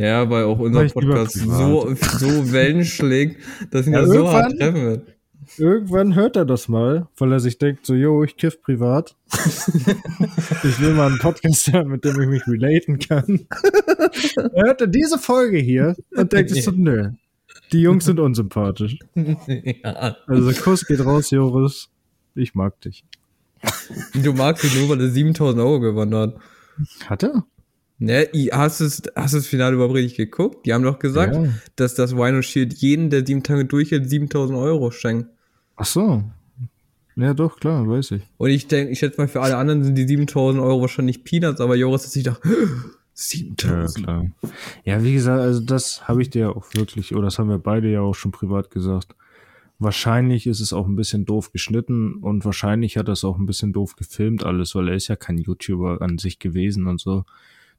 [0.00, 4.56] Ja, weil auch unser Podcast so, so Wellen schlägt, dass ihn ja, das so hart
[4.58, 5.14] treffen wird.
[5.58, 9.14] Irgendwann hört er das mal, weil er sich denkt, so, yo, ich kiff privat.
[10.64, 13.46] ich will mal einen Podcast hören, mit dem ich mich relaten kann.
[14.54, 17.10] er hört dann diese Folge hier und denkt sich so, nö,
[17.72, 18.98] die Jungs sind unsympathisch.
[19.14, 20.16] ja.
[20.26, 21.90] Also Kuss geht raus, Joris.
[22.34, 23.04] Ich mag dich.
[24.14, 26.36] Du magst ihn nur, weil er 7000 Euro gewonnen hat.
[27.06, 27.44] Hat er?
[28.02, 30.64] Ne, hast du hast das Finale überhaupt richtig geguckt?
[30.64, 31.50] Die haben doch gesagt, ja.
[31.76, 35.28] dass das Wino Shield jeden, der sieben Tage durchhält, 7000 Euro schenkt.
[35.76, 36.24] Ach so.
[37.14, 38.22] Ja, doch, klar, weiß ich.
[38.38, 41.60] Und ich denke, ich schätze mal, für alle anderen sind die 7000 Euro wahrscheinlich Peanuts,
[41.60, 42.40] aber Joris hat sich gedacht,
[43.12, 43.98] 7000.
[43.98, 44.26] Ja, klar.
[44.84, 47.90] Ja, wie gesagt, also das habe ich dir auch wirklich, oder das haben wir beide
[47.92, 49.14] ja auch schon privat gesagt.
[49.78, 53.44] Wahrscheinlich ist es auch ein bisschen doof geschnitten und wahrscheinlich hat er es auch ein
[53.44, 57.26] bisschen doof gefilmt alles, weil er ist ja kein YouTuber an sich gewesen und so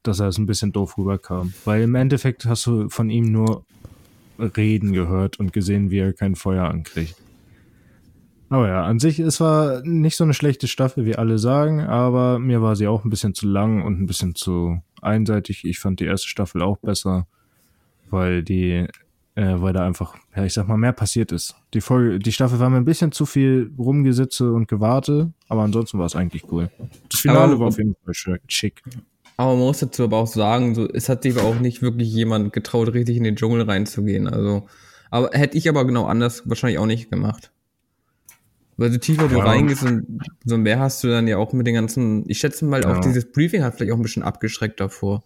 [0.04, 1.54] dass er es ein bisschen doof rüberkam.
[1.66, 3.66] Weil im Endeffekt hast du von ihm nur
[4.40, 7.16] Reden gehört und gesehen, wie er kein Feuer ankriegt.
[8.50, 12.38] Aber ja, an sich, es war nicht so eine schlechte Staffel, wie alle sagen, aber
[12.38, 15.64] mir war sie auch ein bisschen zu lang und ein bisschen zu einseitig.
[15.64, 17.28] Ich fand die erste Staffel auch besser,
[18.10, 18.88] weil die,
[19.36, 21.56] äh, weil da einfach, ja, ich sag mal, mehr passiert ist.
[21.74, 25.98] Die Folge, die Staffel war mir ein bisschen zu viel Rumgesitze und Gewarte, aber ansonsten
[25.98, 26.70] war es eigentlich cool.
[27.10, 28.84] Das Finale aber, war auf jeden Fall schick.
[29.42, 32.14] Aber man muss dazu aber auch sagen, so, es hat sich aber auch nicht wirklich
[32.14, 34.28] jemand getraut, richtig in den Dschungel reinzugehen.
[34.28, 34.68] Also,
[35.10, 37.52] aber hätte ich aber genau anders wahrscheinlich auch nicht gemacht.
[38.78, 41.74] Weil so tiefer du reingehst und so mehr hast du dann ja auch mit den
[41.74, 42.94] ganzen, ich schätze mal, ja.
[42.94, 45.24] auch dieses Briefing hat vielleicht auch ein bisschen abgeschreckt davor.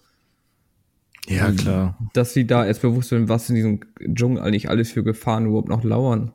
[1.27, 1.97] Ja, klar.
[2.13, 3.81] Dass sie da erst bewusst sind, was in diesem
[4.13, 6.31] Dschungel eigentlich alles für Gefahren überhaupt noch lauern.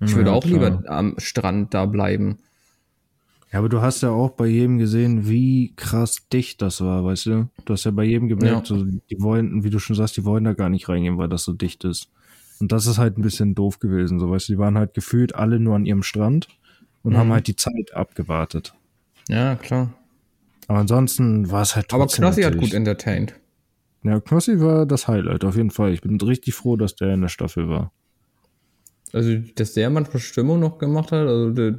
[0.00, 0.52] Ich ja, würde auch klar.
[0.52, 2.38] lieber am Strand da bleiben.
[3.54, 7.26] Ja, aber du hast ja auch bei jedem gesehen, wie krass dicht das war, weißt
[7.26, 7.48] du?
[7.64, 8.76] Du hast ja bei jedem gemerkt, ja.
[8.76, 11.44] so, die wollen, wie du schon sagst, die wollen da gar nicht reingehen, weil das
[11.44, 12.08] so dicht ist.
[12.58, 15.36] Und das ist halt ein bisschen doof gewesen, so weißt du, die waren halt gefühlt
[15.36, 16.48] alle nur an ihrem Strand
[17.04, 17.16] und mhm.
[17.16, 18.74] haben halt die Zeit abgewartet.
[19.28, 19.94] Ja, klar.
[20.66, 21.94] Aber ansonsten war es halt.
[21.94, 23.36] Aber Knossi hat gut entertained.
[24.02, 25.92] Ja, Knossi war das Highlight, auf jeden Fall.
[25.92, 27.92] Ich bin richtig froh, dass der in der Staffel war.
[29.12, 31.78] Also, dass der manchmal Stimmung noch gemacht hat, also der,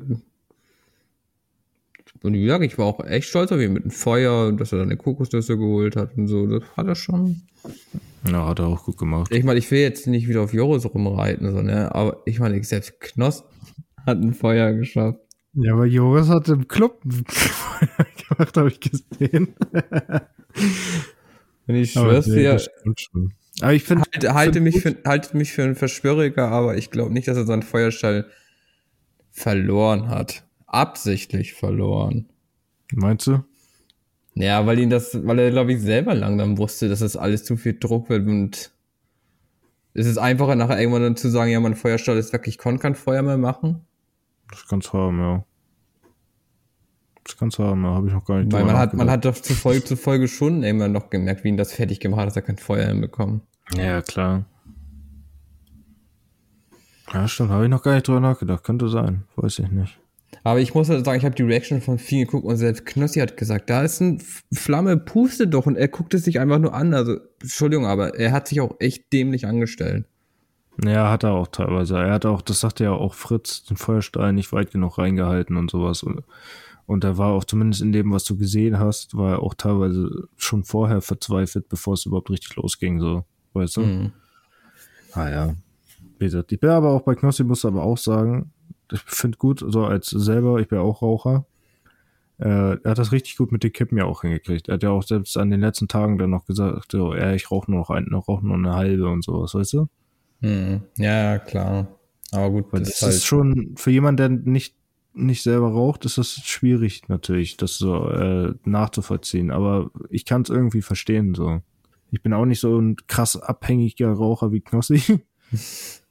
[2.23, 4.79] und wie gesagt, ich war auch echt stolz auf ihn mit dem Feuer, dass er
[4.79, 6.47] dann eine Kokosnüsse geholt hat und so.
[6.47, 7.43] Das hat er schon.
[8.27, 9.31] Ja, hat er auch gut gemacht.
[9.31, 11.93] Ich meine, ich will jetzt nicht wieder auf Joris rumreiten, so, ne?
[11.93, 13.43] Aber ich meine, selbst Knoss
[14.05, 15.19] hat ein Feuer geschafft.
[15.53, 19.55] Ja, aber Joris hat im Club ein Feuer gemacht, habe ich gesehen.
[21.67, 22.61] Und ich schwör's nee, dir.
[23.61, 24.03] Aber ich finde.
[24.13, 27.45] halte, halte, mich für, halte mich für einen Verschwöriger, aber ich glaube nicht, dass er
[27.45, 28.29] seinen Feuerstall
[29.31, 30.44] verloren hat.
[30.67, 32.27] Absichtlich verloren.
[32.93, 33.43] Meinst du?
[34.35, 37.55] Ja, weil ihn das, weil er, glaube ich, selber langsam wusste, dass das alles zu
[37.55, 38.71] viel Druck wird und
[39.93, 42.81] es ist einfacher, nachher irgendwann dann zu sagen, ja, mein Feuerstall ist weg, ich konnte
[42.81, 43.85] kein Feuer mehr machen.
[44.49, 45.45] Das kann's haben, ja.
[47.23, 49.35] Das kann's haben, da habe ich noch gar nicht Weil man hat, man hat doch
[49.35, 52.35] zu Folge zu Folge schon irgendwann noch gemerkt, wie ihn das fertig gemacht hat, dass
[52.35, 53.41] er kein Feuer hinbekommen.
[53.75, 54.45] Ja, klar.
[57.13, 58.65] Ja, stimmt, habe ich noch gar nicht drüber nachgedacht.
[58.65, 59.97] Könnte sein, weiß ich nicht.
[60.45, 63.19] Aber ich muss halt sagen, ich habe die Reaction von vielen geguckt und selbst Knossi
[63.19, 64.21] hat gesagt, da ist ein
[64.53, 66.93] Flamme, puste doch und er guckt es sich einfach nur an.
[66.93, 70.05] Also, Entschuldigung, aber er hat sich auch echt dämlich angestellt.
[70.83, 71.97] Ja, hat er auch teilweise.
[71.97, 75.71] Er hat auch, das sagte ja auch Fritz, den Feuerstein nicht weit genug reingehalten und
[75.71, 76.03] sowas.
[76.03, 76.21] Und,
[76.85, 80.27] und er war auch zumindest in dem, was du gesehen hast, war er auch teilweise
[80.37, 83.25] schon vorher verzweifelt, bevor es überhaupt richtig losging, so.
[83.53, 83.81] Weißt du?
[83.81, 84.11] Mhm.
[85.13, 85.55] Ah ja.
[86.19, 88.51] Wie gesagt, ich bin aber auch bei Knossi, muss aber auch sagen,
[88.91, 91.45] ich finde gut, so als selber, ich bin auch Raucher.
[92.37, 94.67] Äh, er hat das richtig gut mit den Kippen ja auch hingekriegt.
[94.67, 97.49] Er hat ja auch selbst an den letzten Tagen dann noch gesagt, so, ja, ich
[97.49, 99.87] rauche nur noch ein, noch rauche nur eine halbe und sowas, weißt du?
[100.41, 100.81] Mhm.
[100.97, 101.87] Ja, klar.
[102.31, 104.75] Aber gut, Weil das, das ist halt, schon, für jemanden, der nicht,
[105.13, 109.51] nicht selber raucht, ist das schwierig natürlich, das so äh, nachzuvollziehen.
[109.51, 111.61] Aber ich kann es irgendwie verstehen, so.
[112.11, 115.21] Ich bin auch nicht so ein krass abhängiger Raucher wie Knossi.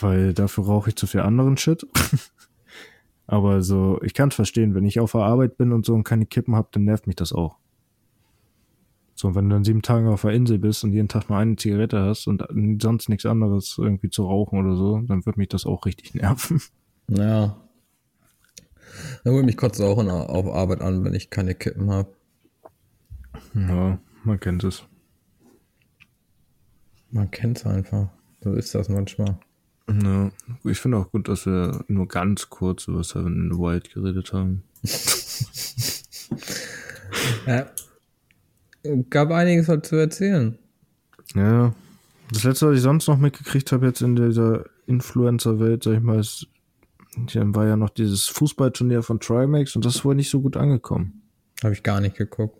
[0.00, 1.86] weil dafür rauche ich zu viel anderen Shit.
[3.26, 6.04] Aber so, ich kann es verstehen, wenn ich auf der Arbeit bin und so und
[6.04, 7.56] keine Kippen habe, dann nervt mich das auch.
[9.14, 11.56] So, wenn du dann sieben Tage auf der Insel bist und jeden Tag nur eine
[11.56, 12.44] Zigarette hast und
[12.82, 16.60] sonst nichts anderes irgendwie zu rauchen oder so, dann wird mich das auch richtig nerven.
[17.08, 17.56] ja.
[19.24, 22.12] Na gut, mich kotzt auch in, auf Arbeit an, wenn ich keine Kippen habe.
[23.54, 24.84] Ja, man kennt es.
[27.10, 28.08] Man kennt's einfach.
[28.42, 29.38] So ist das manchmal.
[29.88, 30.30] Ja,
[30.64, 34.32] ich finde auch gut, dass wir nur ganz kurz über Seven in the Wild geredet
[34.32, 34.62] haben.
[37.46, 37.66] Ja.
[39.10, 40.58] Gab einiges halt zu erzählen.
[41.34, 41.74] Ja,
[42.32, 46.18] das letzte, was ich sonst noch mitgekriegt habe jetzt in dieser Influencer-Welt, sag ich mal,
[46.18, 46.48] ist,
[47.34, 51.22] war ja noch dieses Fußballturnier von Trimax und das ist wohl nicht so gut angekommen.
[51.62, 52.58] Habe ich gar nicht geguckt.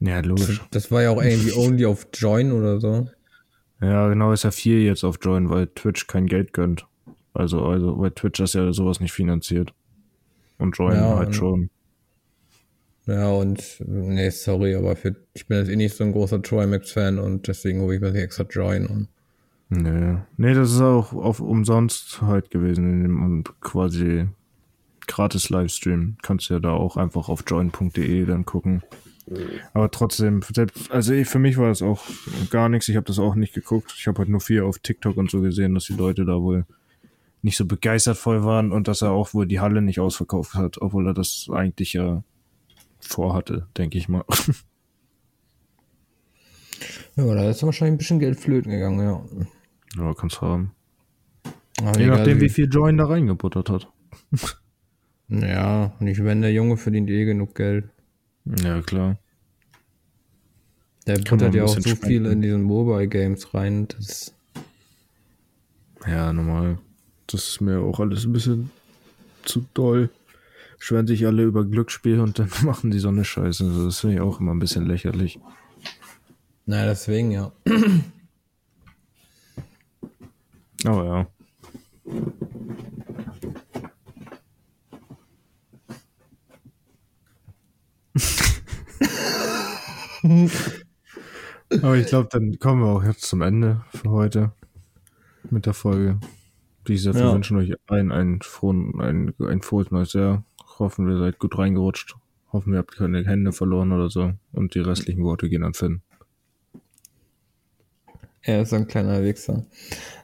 [0.00, 0.60] Ja, logisch.
[0.70, 3.08] Das war ja auch irgendwie only auf Join oder so.
[3.80, 6.86] Ja, genau, ist ja viel jetzt auf Join, weil Twitch kein Geld gönnt.
[7.34, 9.72] Also, also, weil Twitch das ja sowas nicht finanziert.
[10.58, 11.70] Und Join Ja, halt und- schon.
[13.06, 17.18] Ja, und nee, sorry, aber für, ich bin jetzt eh nicht so ein großer Trimax-Fan
[17.18, 19.08] und deswegen hole ich mir die extra Join und
[19.70, 20.16] Nee.
[20.38, 24.26] Nee, das ist auch auf umsonst halt gewesen in dem und quasi
[25.06, 26.16] gratis Livestream.
[26.22, 28.82] Kannst ja da auch einfach auf join.de dann gucken.
[29.72, 30.40] Aber trotzdem,
[30.90, 32.04] also für mich war das auch
[32.50, 32.88] gar nichts.
[32.88, 33.94] Ich habe das auch nicht geguckt.
[33.96, 36.66] Ich habe halt nur viel auf TikTok und so gesehen, dass die Leute da wohl
[37.42, 40.80] nicht so begeistert voll waren und dass er auch wohl die Halle nicht ausverkauft hat,
[40.80, 42.24] obwohl er das eigentlich ja
[43.00, 44.24] vorhatte, denke ich mal.
[47.16, 49.22] ja, da ist wahrscheinlich ein bisschen Geld flöten gegangen, ja.
[50.02, 50.72] ja, kannst haben.
[51.80, 53.88] Aber Je nachdem, wie viel Join da reingebuttert hat.
[55.30, 57.90] Ja, und ich wenn der Junge verdient eh genug Geld.
[58.62, 59.18] Ja, klar.
[61.06, 62.32] Der buttert ja auch so viel spenden.
[62.32, 63.88] in diesen Mobile Games rein.
[63.88, 64.34] Das,
[66.06, 66.78] Ja, normal.
[67.26, 68.70] Das ist mir auch alles ein bisschen
[69.44, 70.10] zu doll.
[70.78, 73.64] Schwören sich alle über Glücksspiel und dann machen die so eine Scheiße.
[73.64, 75.38] Also Das finde ich auch immer ein bisschen lächerlich.
[76.66, 77.52] naja, deswegen ja.
[80.84, 81.26] Aber ja.
[91.82, 94.52] Aber ich glaube, dann kommen wir auch jetzt zum Ende für heute
[95.50, 96.18] mit der Folge.
[96.84, 97.34] Wie gesagt, wir Ja.
[97.34, 100.44] wünschen euch allen einen frohen, ein, ein frohes neues Jahr.
[100.78, 102.14] Hoffen, ihr seid gut reingerutscht.
[102.52, 104.32] Hoffen, ihr habt keine Hände verloren oder so.
[104.52, 106.00] Und die restlichen Worte gehen an Finn.
[108.42, 109.66] Er ist so ein kleiner Wichser.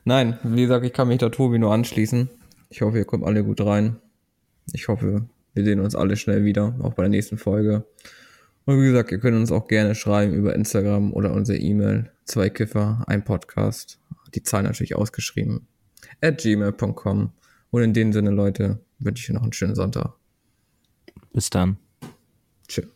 [0.05, 2.31] Nein, wie gesagt, ich kann mich da Tobi nur anschließen.
[2.71, 3.97] Ich hoffe, ihr kommt alle gut rein.
[4.73, 7.85] Ich hoffe, wir sehen uns alle schnell wieder, auch bei der nächsten Folge.
[8.67, 12.11] Und wie gesagt, ihr könnt uns auch gerne schreiben über Instagram oder unsere E-Mail.
[12.25, 14.01] Zwei Kiffer, ein Podcast.
[14.35, 15.67] Die Zahl natürlich ausgeschrieben.
[16.21, 17.33] At gmail.com.
[17.71, 20.15] Und in dem Sinne, Leute, wünsche ich euch noch einen schönen Sonntag.
[21.33, 21.77] Bis dann.
[22.69, 22.94] Tschüss.